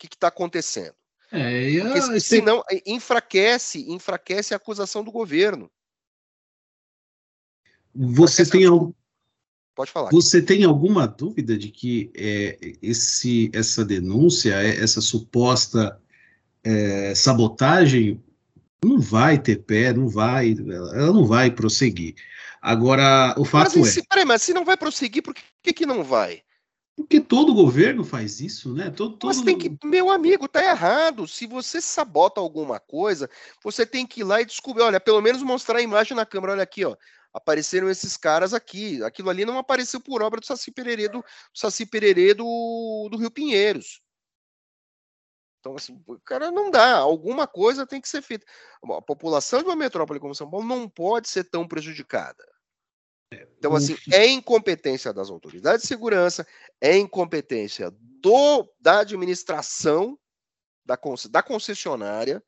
O 0.05 0.09
que 0.09 0.15
está 0.15 0.27
acontecendo? 0.27 0.95
É, 1.31 1.79
Porque, 1.79 1.99
eu, 1.99 2.19
senão 2.19 2.63
enfraquece, 2.85 3.89
enfraquece 3.89 4.53
a 4.53 4.57
acusação 4.57 5.03
do 5.03 5.11
governo. 5.11 5.69
Você 7.93 8.45
tem 8.45 8.65
algum 8.65 8.93
Pode 9.73 9.91
falar. 9.91 10.11
Você 10.11 10.41
tem 10.41 10.63
alguma 10.63 11.07
dúvida 11.07 11.57
de 11.57 11.69
que 11.69 12.11
é, 12.15 12.57
esse, 12.81 13.49
essa 13.53 13.85
denúncia, 13.85 14.53
é, 14.61 14.75
essa 14.75 14.99
suposta 14.99 15.99
é, 16.63 17.15
sabotagem, 17.15 18.21
não 18.83 18.99
vai 18.99 19.39
ter 19.39 19.57
pé, 19.57 19.93
não 19.93 20.09
vai, 20.09 20.55
ela 20.67 21.13
não 21.13 21.25
vai 21.25 21.49
prosseguir. 21.51 22.15
Agora, 22.61 23.33
o 23.37 23.45
fato 23.45 23.79
mas, 23.79 23.87
é. 23.87 23.91
Se, 23.91 24.07
peraí, 24.07 24.25
mas 24.25 24.41
se 24.41 24.53
não 24.53 24.65
vai 24.65 24.75
prosseguir, 24.75 25.23
por 25.23 25.33
que, 25.33 25.73
que 25.73 25.85
não 25.85 26.03
vai? 26.03 26.43
Porque 26.95 27.21
todo 27.21 27.53
governo 27.53 28.03
faz 28.03 28.39
isso, 28.39 28.73
né? 28.73 28.89
Todo, 28.89 29.17
todo... 29.17 29.29
Mas 29.29 29.41
tem 29.41 29.57
que, 29.57 29.75
meu 29.83 30.11
amigo, 30.11 30.47
tá 30.47 30.63
errado. 30.63 31.27
Se 31.27 31.47
você 31.47 31.81
sabota 31.81 32.39
alguma 32.39 32.79
coisa, 32.79 33.29
você 33.63 33.85
tem 33.85 34.05
que 34.05 34.21
ir 34.21 34.23
lá 34.23 34.41
e 34.41 34.45
descobrir. 34.45 34.83
Olha, 34.83 34.99
pelo 34.99 35.21
menos 35.21 35.41
mostrar 35.41 35.79
a 35.79 35.81
imagem 35.81 36.15
na 36.15 36.25
câmera. 36.25 36.53
Olha 36.53 36.63
aqui, 36.63 36.85
ó 36.85 36.95
apareceram 37.33 37.89
esses 37.89 38.17
caras 38.17 38.53
aqui. 38.53 39.03
Aquilo 39.03 39.29
ali 39.29 39.45
não 39.45 39.57
apareceu 39.57 40.01
por 40.01 40.21
obra 40.21 40.39
do 40.39 40.45
Saci 40.45 40.71
Pererê 40.71 41.07
do, 41.07 41.23
Saci 41.53 41.85
Pererê 41.85 42.33
do, 42.33 43.07
do 43.09 43.17
Rio 43.17 43.31
Pinheiros. 43.31 44.01
Então, 45.59 45.75
assim, 45.75 46.03
cara, 46.25 46.51
não 46.51 46.71
dá. 46.71 46.97
Alguma 46.97 47.47
coisa 47.47 47.85
tem 47.85 48.01
que 48.01 48.09
ser 48.09 48.21
feita. 48.21 48.45
A 48.83 49.01
população 49.01 49.59
de 49.59 49.65
uma 49.69 49.75
metrópole 49.75 50.19
como 50.19 50.35
São 50.35 50.49
Paulo 50.49 50.65
não 50.65 50.89
pode 50.89 51.29
ser 51.29 51.43
tão 51.43 51.67
prejudicada. 51.67 52.43
Então, 53.57 53.73
assim, 53.75 53.95
é 54.11 54.25
incompetência 54.27 55.13
das 55.13 55.29
autoridades 55.29 55.83
de 55.83 55.87
segurança, 55.87 56.45
é 56.81 56.97
incompetência 56.97 57.91
do, 57.91 58.67
da 58.79 58.99
administração 58.99 60.17
da, 60.83 60.97
da 61.29 61.43
concessionária, 61.43 62.43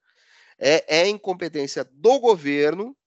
é, 0.58 1.02
é 1.02 1.08
incompetência 1.08 1.84
do 1.86 2.20
governo 2.20 2.98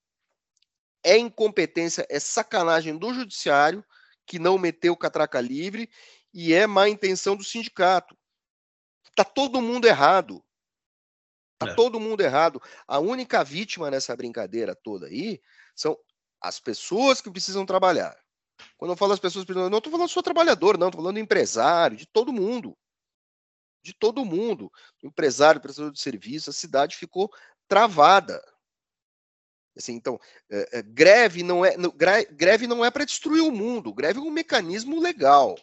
é 1.06 1.16
incompetência, 1.16 2.04
é 2.10 2.18
sacanagem 2.18 2.98
do 2.98 3.14
judiciário 3.14 3.84
que 4.26 4.40
não 4.40 4.58
meteu 4.58 4.96
catraca 4.96 5.40
livre 5.40 5.88
e 6.34 6.52
é 6.52 6.66
má 6.66 6.88
intenção 6.88 7.36
do 7.36 7.44
sindicato. 7.44 8.18
Tá 9.14 9.22
todo 9.22 9.62
mundo 9.62 9.86
errado. 9.86 10.44
Tá 11.58 11.68
é. 11.68 11.74
todo 11.74 12.00
mundo 12.00 12.22
errado. 12.22 12.60
A 12.88 12.98
única 12.98 13.44
vítima 13.44 13.88
nessa 13.88 14.16
brincadeira 14.16 14.74
toda 14.74 15.06
aí 15.06 15.40
são 15.76 15.96
as 16.40 16.58
pessoas 16.58 17.20
que 17.20 17.30
precisam 17.30 17.64
trabalhar. 17.64 18.18
Quando 18.76 18.92
eu 18.92 18.96
falo 18.96 19.12
as 19.12 19.20
pessoas, 19.20 19.46
não 19.46 19.78
estou 19.78 19.92
falando 19.92 20.08
só 20.08 20.22
trabalhador, 20.22 20.78
não, 20.78 20.88
estou 20.88 21.02
falando 21.02 21.18
empresário, 21.18 21.96
de 21.96 22.06
todo 22.06 22.32
mundo. 22.32 22.76
De 23.82 23.94
todo 23.94 24.24
mundo. 24.24 24.70
Empresário, 25.02 25.60
prestador 25.60 25.92
de 25.92 26.00
serviço, 26.00 26.50
a 26.50 26.52
cidade 26.52 26.96
ficou 26.96 27.32
travada. 27.68 28.42
Assim, 29.76 29.92
então, 29.92 30.18
é, 30.50 30.78
é, 30.78 30.82
greve 30.82 31.42
não 31.42 31.64
é 31.64 31.76
greve 32.30 32.66
não 32.66 32.82
é 32.84 32.90
para 32.90 33.04
destruir 33.04 33.42
o 33.42 33.52
mundo. 33.52 33.92
Greve 33.92 34.18
é 34.18 34.22
um 34.22 34.30
mecanismo 34.30 34.98
legal, 34.98 35.54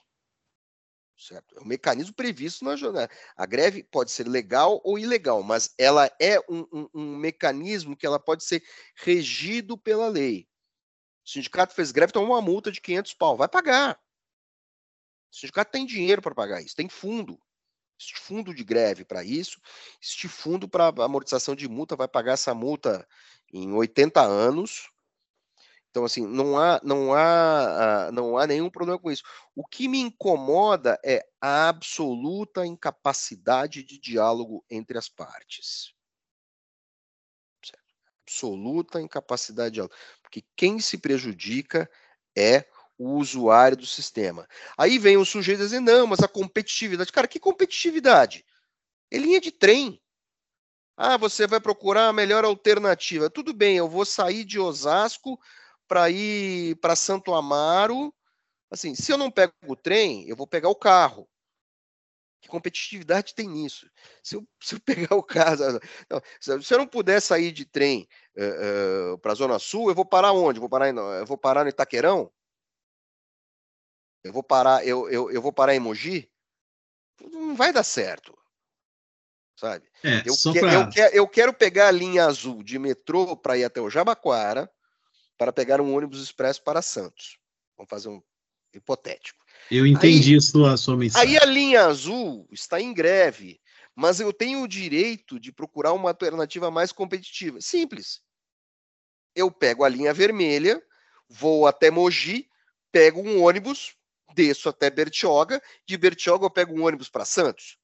certo? 1.17 1.57
É 1.57 1.61
um 1.61 1.65
mecanismo 1.65 2.13
previsto 2.13 2.63
na 2.63 2.75
jornada. 2.75 3.11
A 3.35 3.45
greve 3.45 3.83
pode 3.83 4.11
ser 4.11 4.27
legal 4.27 4.79
ou 4.83 4.99
ilegal, 4.99 5.41
mas 5.41 5.73
ela 5.79 6.11
é 6.19 6.39
um, 6.49 6.65
um, 6.71 6.89
um 6.93 7.17
mecanismo 7.17 7.97
que 7.97 8.05
ela 8.05 8.19
pode 8.19 8.43
ser 8.43 8.63
regido 8.95 9.77
pela 9.77 10.07
lei. 10.07 10.47
O 11.25 11.29
sindicato 11.29 11.73
fez 11.73 11.91
greve, 11.91 12.11
tomou 12.11 12.35
uma 12.35 12.41
multa 12.41 12.71
de 12.71 12.81
500 12.81 13.13
pau, 13.13 13.37
vai 13.37 13.47
pagar. 13.47 13.99
O 15.31 15.35
sindicato 15.35 15.71
tem 15.71 15.85
dinheiro 15.85 16.21
para 16.21 16.35
pagar 16.35 16.61
isso, 16.61 16.75
tem 16.75 16.89
fundo. 16.89 17.39
Existe 17.99 18.19
fundo 18.19 18.53
de 18.53 18.63
greve 18.63 19.05
para 19.05 19.23
isso, 19.23 19.61
existe 20.01 20.27
fundo 20.27 20.67
para 20.67 20.87
amortização 21.03 21.55
de 21.55 21.69
multa, 21.69 21.95
vai 21.95 22.07
pagar 22.07 22.33
essa 22.33 22.53
multa 22.53 23.07
em 23.51 23.71
80 23.71 24.21
anos. 24.21 24.89
Então, 25.89 26.03
assim, 26.03 26.25
não 26.25 26.57
há, 26.57 26.81
não 26.83 27.13
há, 27.13 28.09
não 28.11 28.37
há 28.37 28.47
nenhum 28.47 28.69
problema 28.69 28.99
com 28.99 29.11
isso. 29.11 29.23
O 29.55 29.65
que 29.65 29.87
me 29.87 29.99
incomoda 29.99 30.99
é 31.05 31.23
a 31.39 31.69
absoluta 31.69 32.65
incapacidade 32.65 33.83
de 33.83 33.99
diálogo 33.99 34.65
entre 34.69 34.97
as 34.97 35.07
partes. 35.07 35.93
Absoluta 38.25 38.99
incapacidade 38.99 39.69
de 39.69 39.75
diálogo. 39.75 39.95
Porque 40.33 40.43
quem 40.55 40.79
se 40.79 40.97
prejudica 40.97 41.87
é 42.35 42.65
o 42.97 43.17
usuário 43.17 43.77
do 43.77 43.85
sistema. 43.85 44.47
Aí 44.75 44.97
vem 44.97 45.15
o 45.15 45.23
sujeito 45.23 45.59
dizendo, 45.59 45.91
não, 45.91 46.07
mas 46.07 46.21
a 46.21 46.27
competitividade. 46.27 47.11
Cara, 47.11 47.27
que 47.27 47.39
competitividade? 47.39 48.43
É 49.11 49.19
linha 49.19 49.39
de 49.39 49.51
trem. 49.51 50.01
Ah, 50.97 51.17
você 51.17 51.45
vai 51.45 51.59
procurar 51.59 52.07
a 52.07 52.13
melhor 52.13 52.43
alternativa. 52.45 53.29
Tudo 53.29 53.53
bem, 53.53 53.77
eu 53.77 53.87
vou 53.87 54.05
sair 54.05 54.43
de 54.43 54.59
Osasco 54.59 55.39
para 55.87 56.09
ir 56.09 56.77
para 56.77 56.95
Santo 56.95 57.35
Amaro. 57.35 58.11
Assim, 58.71 58.95
se 58.95 59.11
eu 59.11 59.19
não 59.19 59.29
pego 59.29 59.53
o 59.67 59.75
trem, 59.75 60.27
eu 60.27 60.35
vou 60.35 60.47
pegar 60.47 60.69
o 60.69 60.75
carro. 60.75 61.29
Que 62.43 62.49
competitividade 62.49 63.33
tem 63.33 63.47
nisso? 63.47 63.89
Se 64.21 64.35
eu, 64.35 64.45
se 64.61 64.75
eu 64.75 64.79
pegar 64.81 65.15
o 65.15 65.23
carro. 65.23 65.79
Não, 66.09 66.21
se 66.39 66.73
eu 66.73 66.77
não 66.77 66.85
puder 66.85 67.21
sair 67.21 67.53
de 67.53 67.63
trem 67.63 68.07
uh, 68.35 68.41
eh, 68.41 68.49
uh, 68.49 69.13
eh, 69.13 69.17
para 69.17 69.31
a 69.31 69.35
Zona 69.35 69.57
Sul, 69.57 69.89
eu 69.89 69.95
vou 69.95 70.05
parar 70.05 70.33
onde? 70.33 70.57
Eu 70.57 70.61
vou 70.61 70.69
parar, 70.69 70.89
em, 70.89 70.95
eu 70.95 71.25
vou 71.25 71.37
parar 71.37 71.63
no 71.63 71.69
Itaquerão? 71.69 72.29
Eu 74.23 74.33
vou 74.33 74.43
parar, 74.43 74.85
eu, 74.85 75.09
eu, 75.09 75.31
eu 75.31 75.41
vou 75.41 75.53
parar 75.53 75.73
em 75.73 75.79
Mogi? 75.79 76.29
Não 77.31 77.55
vai 77.55 77.71
dar 77.71 77.83
certo 77.83 78.37
sabe? 79.55 79.89
É, 80.03 80.23
eu, 80.25 80.33
que, 80.53 80.59
pra... 80.59 80.73
eu, 80.73 80.89
que, 80.89 80.99
eu, 80.99 81.27
quero 81.27 81.53
pegar 81.53 81.87
a 81.87 81.91
linha 81.91 82.25
azul 82.25 82.61
de 82.61 82.77
metrô 82.77 83.37
para 83.37 83.57
ir 83.57 83.63
até 83.63 83.79
o 83.79 83.89
Jabaquara 83.89 84.69
para 85.37 85.53
pegar 85.53 85.79
um 85.79 85.95
ônibus 85.95 86.21
expresso 86.21 86.61
para 86.63 86.81
Santos. 86.81 87.37
Vamos 87.77 87.89
fazer 87.89 88.09
um 88.09 88.21
hipotético. 88.73 89.42
Eu 89.71 89.85
entendi 89.85 90.31
aí, 90.31 90.37
a 90.37 90.41
sua, 90.41 90.77
sua 90.77 90.97
mensagem. 90.97 91.29
Aí 91.29 91.37
a 91.37 91.45
linha 91.45 91.85
azul 91.85 92.47
está 92.51 92.79
em 92.79 92.93
greve, 92.93 93.59
mas 93.95 94.19
eu 94.19 94.31
tenho 94.33 94.61
o 94.61 94.67
direito 94.67 95.39
de 95.39 95.51
procurar 95.51 95.93
uma 95.93 96.09
alternativa 96.09 96.69
mais 96.69 96.91
competitiva. 96.91 97.61
Simples. 97.61 98.21
Eu 99.35 99.51
pego 99.51 99.83
a 99.83 99.89
linha 99.89 100.13
vermelha, 100.13 100.81
vou 101.27 101.65
até 101.65 101.89
Mogi, 101.89 102.47
pego 102.91 103.21
um 103.21 103.43
ônibus, 103.43 103.95
desço 104.35 104.69
até 104.69 104.89
Bertioga, 104.89 105.61
de 105.87 105.97
Bertioga 105.97 106.45
eu 106.45 106.51
pego 106.51 106.73
um 106.73 106.83
ônibus 106.83 107.09
para 107.09 107.25
Santos. 107.25 107.77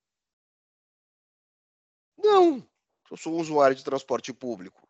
Não, 2.17 2.67
eu 3.09 3.17
sou 3.17 3.33
um 3.33 3.39
usuário 3.39 3.75
de 3.75 3.83
transporte 3.83 4.33
público. 4.33 4.87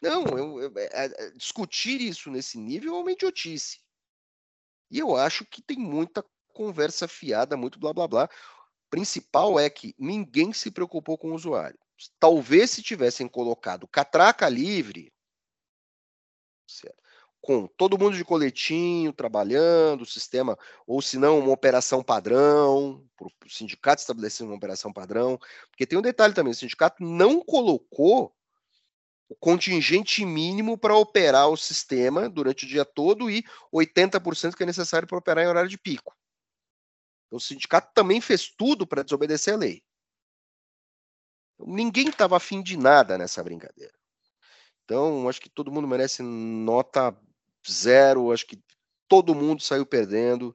Não, 0.00 0.24
eu, 0.36 0.60
eu, 0.60 0.72
é, 0.76 1.06
é, 1.06 1.30
discutir 1.30 2.00
isso 2.00 2.30
nesse 2.30 2.58
nível 2.58 2.96
é 2.96 2.98
uma 2.98 3.12
idiotice. 3.12 3.80
E 4.94 5.00
eu 5.00 5.16
acho 5.16 5.44
que 5.44 5.60
tem 5.60 5.76
muita 5.76 6.24
conversa 6.52 7.08
fiada, 7.08 7.56
muito 7.56 7.80
blá 7.80 7.92
blá 7.92 8.06
blá. 8.06 8.30
Principal 8.88 9.58
é 9.58 9.68
que 9.68 9.92
ninguém 9.98 10.52
se 10.52 10.70
preocupou 10.70 11.18
com 11.18 11.32
o 11.32 11.34
usuário. 11.34 11.76
Talvez 12.20 12.70
se 12.70 12.80
tivessem 12.80 13.26
colocado 13.26 13.88
catraca 13.88 14.48
livre, 14.48 15.12
certo? 16.64 17.02
com 17.40 17.66
todo 17.66 17.98
mundo 17.98 18.16
de 18.16 18.24
coletinho, 18.24 19.12
trabalhando, 19.12 20.02
o 20.02 20.06
sistema, 20.06 20.56
ou 20.86 21.02
se 21.02 21.18
não, 21.18 21.40
uma 21.40 21.52
operação 21.52 22.00
padrão, 22.00 23.04
para 23.16 23.26
o 23.26 23.50
sindicato 23.50 24.00
estabelecer 24.00 24.46
uma 24.46 24.56
operação 24.56 24.92
padrão, 24.92 25.38
porque 25.70 25.86
tem 25.86 25.98
um 25.98 26.02
detalhe 26.02 26.32
também, 26.32 26.52
o 26.52 26.56
sindicato 26.56 27.02
não 27.02 27.44
colocou 27.44 28.32
o 29.28 29.34
contingente 29.34 30.24
mínimo 30.24 30.76
para 30.76 30.96
operar 30.96 31.48
o 31.48 31.56
sistema 31.56 32.28
durante 32.28 32.64
o 32.64 32.68
dia 32.68 32.84
todo 32.84 33.30
e 33.30 33.44
80% 33.72 34.54
que 34.54 34.62
é 34.62 34.66
necessário 34.66 35.08
para 35.08 35.18
operar 35.18 35.44
em 35.44 35.48
horário 35.48 35.68
de 35.68 35.78
pico. 35.78 36.16
Então, 37.26 37.38
o 37.38 37.40
sindicato 37.40 37.92
também 37.94 38.20
fez 38.20 38.48
tudo 38.48 38.86
para 38.86 39.02
desobedecer 39.02 39.54
a 39.54 39.56
lei. 39.56 39.82
Ninguém 41.58 42.08
estava 42.08 42.36
afim 42.36 42.62
de 42.62 42.76
nada 42.76 43.16
nessa 43.16 43.42
brincadeira. 43.42 43.94
Então, 44.84 45.28
acho 45.28 45.40
que 45.40 45.48
todo 45.48 45.72
mundo 45.72 45.88
merece 45.88 46.22
nota 46.22 47.16
zero. 47.68 48.32
Acho 48.32 48.46
que 48.46 48.62
todo 49.08 49.34
mundo 49.34 49.62
saiu 49.62 49.86
perdendo. 49.86 50.54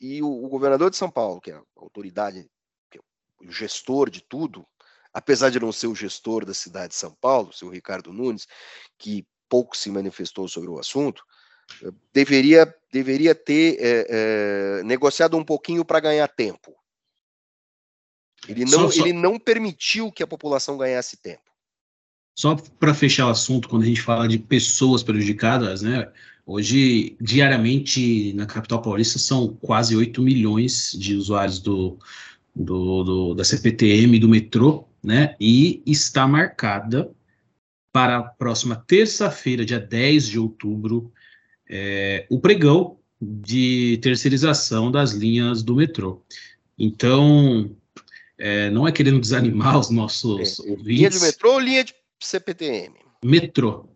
E 0.00 0.22
o, 0.22 0.48
governador 0.48 0.90
de 0.90 0.96
São 0.96 1.10
Paulo, 1.10 1.40
que 1.40 1.50
é 1.50 1.54
a 1.54 1.62
autoridade, 1.76 2.48
é 2.94 2.98
o 3.40 3.50
gestor 3.50 4.08
de 4.08 4.22
tudo, 4.22 4.66
apesar 5.12 5.50
de 5.50 5.60
não 5.60 5.72
ser 5.72 5.86
o 5.86 5.94
gestor 5.94 6.44
da 6.44 6.54
cidade 6.54 6.88
de 6.88 6.94
São 6.96 7.14
Paulo, 7.20 7.48
o 7.50 7.52
seu 7.52 7.68
Ricardo 7.68 8.12
Nunes, 8.12 8.46
que 8.98 9.26
pouco 9.48 9.76
se 9.76 9.90
manifestou 9.90 10.46
sobre 10.48 10.70
o 10.70 10.78
assunto, 10.78 11.22
deveria, 12.12 12.72
deveria 12.92 13.34
ter 13.34 13.76
é, 13.80 14.06
é, 14.08 14.82
negociado 14.84 15.36
um 15.36 15.44
pouquinho 15.44 15.84
para 15.84 16.00
ganhar 16.00 16.28
tempo. 16.28 16.74
Ele 18.48 18.64
não, 18.64 18.70
só, 18.70 18.90
só... 18.90 19.02
ele 19.02 19.12
não 19.12 19.38
permitiu 19.38 20.10
que 20.10 20.22
a 20.22 20.26
população 20.26 20.78
ganhasse 20.78 21.16
tempo. 21.16 21.42
Só 22.34 22.54
para 22.54 22.94
fechar 22.94 23.26
o 23.26 23.30
assunto, 23.30 23.68
quando 23.68 23.82
a 23.82 23.86
gente 23.86 24.00
fala 24.00 24.26
de 24.26 24.38
pessoas 24.38 25.02
prejudicadas, 25.02 25.82
né? 25.82 26.10
Hoje, 26.46 27.16
diariamente, 27.20 28.32
na 28.32 28.46
capital 28.46 28.80
paulista, 28.80 29.18
são 29.18 29.48
quase 29.60 29.94
8 29.94 30.22
milhões 30.22 30.92
de 30.98 31.14
usuários 31.14 31.58
do, 31.58 31.98
do, 32.54 33.04
do, 33.04 33.34
da 33.34 33.44
CPTM 33.44 34.18
do 34.18 34.28
metrô, 34.28 34.88
né? 35.02 35.34
E 35.40 35.82
está 35.86 36.26
marcada 36.26 37.10
para 37.92 38.18
a 38.18 38.22
próxima 38.22 38.76
terça-feira, 38.76 39.64
dia 39.64 39.80
10 39.80 40.28
de 40.28 40.38
outubro, 40.38 41.12
é, 41.68 42.26
o 42.30 42.38
pregão 42.38 42.98
de 43.20 43.98
terceirização 44.02 44.90
das 44.90 45.12
linhas 45.12 45.62
do 45.62 45.76
metrô. 45.76 46.22
Então, 46.78 47.76
é, 48.38 48.70
não 48.70 48.88
é 48.88 48.92
querendo 48.92 49.20
desanimar 49.20 49.78
os 49.78 49.90
nossos 49.90 50.60
é. 50.60 50.70
ouvintes. 50.70 50.86
Linha 50.86 51.10
de 51.10 51.20
metrô 51.20 51.52
ou 51.52 51.60
linha 51.60 51.84
de 51.84 51.94
CPTM? 52.20 52.94
Metrô. 53.22 53.88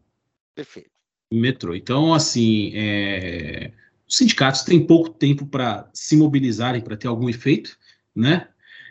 Perfeito. 0.54 0.90
Metrô. 1.32 1.74
Então, 1.74 2.12
assim, 2.12 2.72
é, 2.74 3.72
os 4.06 4.16
sindicatos 4.16 4.62
têm 4.62 4.86
pouco 4.86 5.08
tempo 5.08 5.46
para 5.46 5.88
se 5.92 6.16
mobilizarem 6.16 6.82
para 6.82 6.96
ter 6.96 7.08
algum 7.08 7.28
efeito, 7.28 7.76
né? 8.14 8.48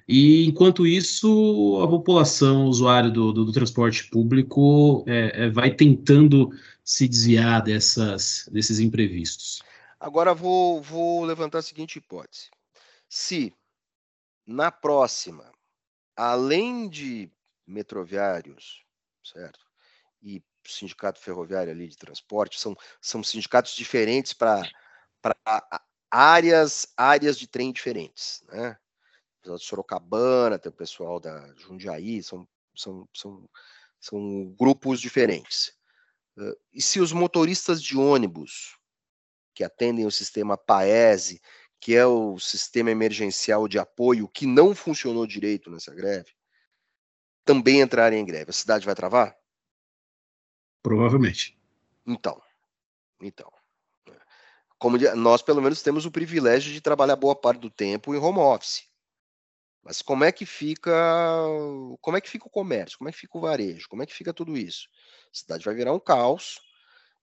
E 0.08 0.46
enquanto 0.46 0.86
isso, 0.86 1.82
a 1.82 1.88
população, 1.88 2.66
o 2.66 2.70
usuário 2.70 3.12
do, 3.12 3.32
do, 3.32 3.46
do 3.46 3.52
transporte 3.52 4.10
público, 4.10 5.04
é, 5.08 5.46
é, 5.46 5.50
vai 5.50 5.74
tentando 5.74 6.50
se 6.84 7.08
desviar 7.08 7.62
dessas, 7.62 8.50
desses 8.52 8.80
imprevistos. 8.80 9.63
Agora 10.00 10.34
vou, 10.34 10.82
vou 10.82 11.24
levantar 11.24 11.60
a 11.60 11.62
seguinte 11.62 11.98
hipótese: 11.98 12.50
se 13.08 13.54
na 14.46 14.70
próxima, 14.70 15.50
além 16.16 16.89
de 16.89 17.32
metroviários, 17.66 18.84
certo? 19.24 19.60
E 20.22 20.44
sindicato 20.66 21.20
ferroviário 21.20 21.72
ali 21.72 21.88
de 21.88 21.98
transporte, 21.98 22.60
são, 22.60 22.76
são 23.02 23.24
sindicatos 23.24 23.76
diferentes 23.76 24.34
para 24.34 24.70
áreas, 26.12 26.88
áreas 26.98 27.38
de 27.38 27.48
trem 27.48 27.72
diferentes, 27.72 28.44
né? 28.50 28.78
O 29.44 29.52
pessoal 29.52 29.58
de 29.58 29.66
Sorocabana, 29.66 30.60
tem 30.60 30.70
o 30.70 30.76
pessoal 30.76 31.20
da 31.20 31.54
Jundiaí, 31.56 32.24
são, 32.24 32.48
são, 32.76 33.08
são, 33.14 33.50
são 34.00 34.56
grupos 34.58 35.02
diferentes. 35.02 35.74
e 36.74 36.82
se 36.82 37.00
os 37.00 37.12
motoristas 37.12 37.82
de 37.82 37.98
ônibus 37.98 38.78
que 39.54 39.64
atendem 39.64 40.06
o 40.06 40.12
sistema 40.12 40.58
PAESE 40.58 41.42
que 41.84 41.94
é 41.94 42.06
o 42.06 42.40
sistema 42.40 42.92
emergencial 42.92 43.68
de 43.68 43.78
apoio 43.78 44.30
que 44.30 44.48
não 44.48 44.74
funcionou 44.74 45.28
direito 45.28 45.70
nessa 45.70 45.94
greve, 45.94 46.32
também 47.44 47.82
entrarem 47.82 48.22
em 48.22 48.26
greve. 48.26 48.52
A 48.52 48.54
cidade 48.54 48.86
vai 48.86 48.96
travar? 48.96 49.38
Provavelmente. 50.82 51.60
Então, 52.08 52.42
então. 53.20 53.52
Como 54.80 54.98
nós 55.18 55.42
pelo 55.42 55.62
menos 55.62 55.82
temos 55.82 56.06
o 56.06 56.12
privilégio 56.12 56.72
de 56.72 56.80
trabalhar 56.80 57.18
boa 57.18 57.36
parte 57.36 57.60
do 57.60 57.70
tempo 57.70 58.16
em 58.16 58.18
home 58.18 58.40
office. 58.40 58.90
Mas 59.84 60.02
como 60.02 60.24
é 60.24 60.32
que 60.32 60.46
fica, 60.46 60.91
como 62.00 62.15
é 62.15 62.22
que 62.22 62.30
fica 62.30 62.48
o 62.48 62.50
comércio? 62.50 62.98
Como 62.98 63.10
é 63.10 63.12
que 63.12 63.19
fica 63.19 63.38
o 63.38 63.41
varejo? 63.41 63.89
Como 63.89 64.02
é 64.02 64.06
que 64.06 64.13
fica 64.13 64.34
tudo 64.34 64.58
isso? 64.58 64.88
A 65.26 65.36
cidade 65.38 65.65
vai 65.65 65.76
virar 65.76 65.93
um 65.93 66.00
caos 66.00 66.60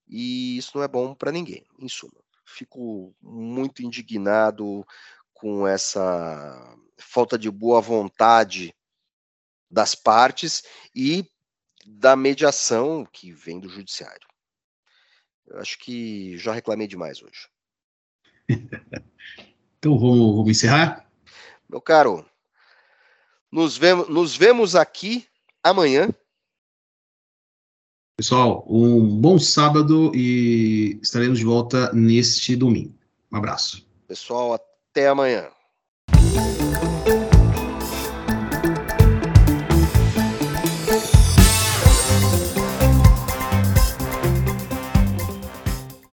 e 0.07 0.59
isso 0.59 0.73
não 0.77 0.85
é 0.85 0.89
bom 0.89 1.15
para 1.15 1.33
ninguém, 1.33 1.65
em 1.79 1.89
suma 1.89 2.21
fico 2.51 3.15
muito 3.23 3.83
indignado 3.83 4.87
com 5.33 5.67
essa 5.67 6.77
falta 6.99 7.39
de 7.39 7.51
boa 7.51 7.81
vontade 7.81 8.75
das 9.71 9.95
partes 9.95 10.63
e 10.95 11.25
da 11.87 12.15
mediação 12.15 13.07
que 13.07 13.33
vem 13.33 13.59
do 13.59 13.69
judiciário. 13.69 14.29
Eu 15.47 15.59
acho 15.59 15.79
que 15.79 16.37
já 16.37 16.53
reclamei 16.53 16.87
demais 16.87 17.23
hoje. 17.23 17.49
então 19.79 19.99
vamos, 19.99 20.37
vamos, 20.37 20.51
encerrar? 20.51 21.11
Meu 21.69 21.81
caro, 21.81 22.29
nos 23.51 23.77
vemos, 23.77 24.09
nos 24.09 24.37
vemos 24.37 24.77
aqui 24.77 25.27
amanhã 25.63 26.09
Pessoal, 28.21 28.67
um 28.69 29.19
bom 29.19 29.39
sábado 29.39 30.13
e 30.15 31.01
estaremos 31.03 31.39
de 31.39 31.45
volta 31.47 31.91
neste 31.95 32.55
domingo. 32.55 32.93
Um 33.33 33.39
abraço. 33.39 33.83
Pessoal, 34.07 34.53
até 34.53 35.09
amanhã. 35.09 35.49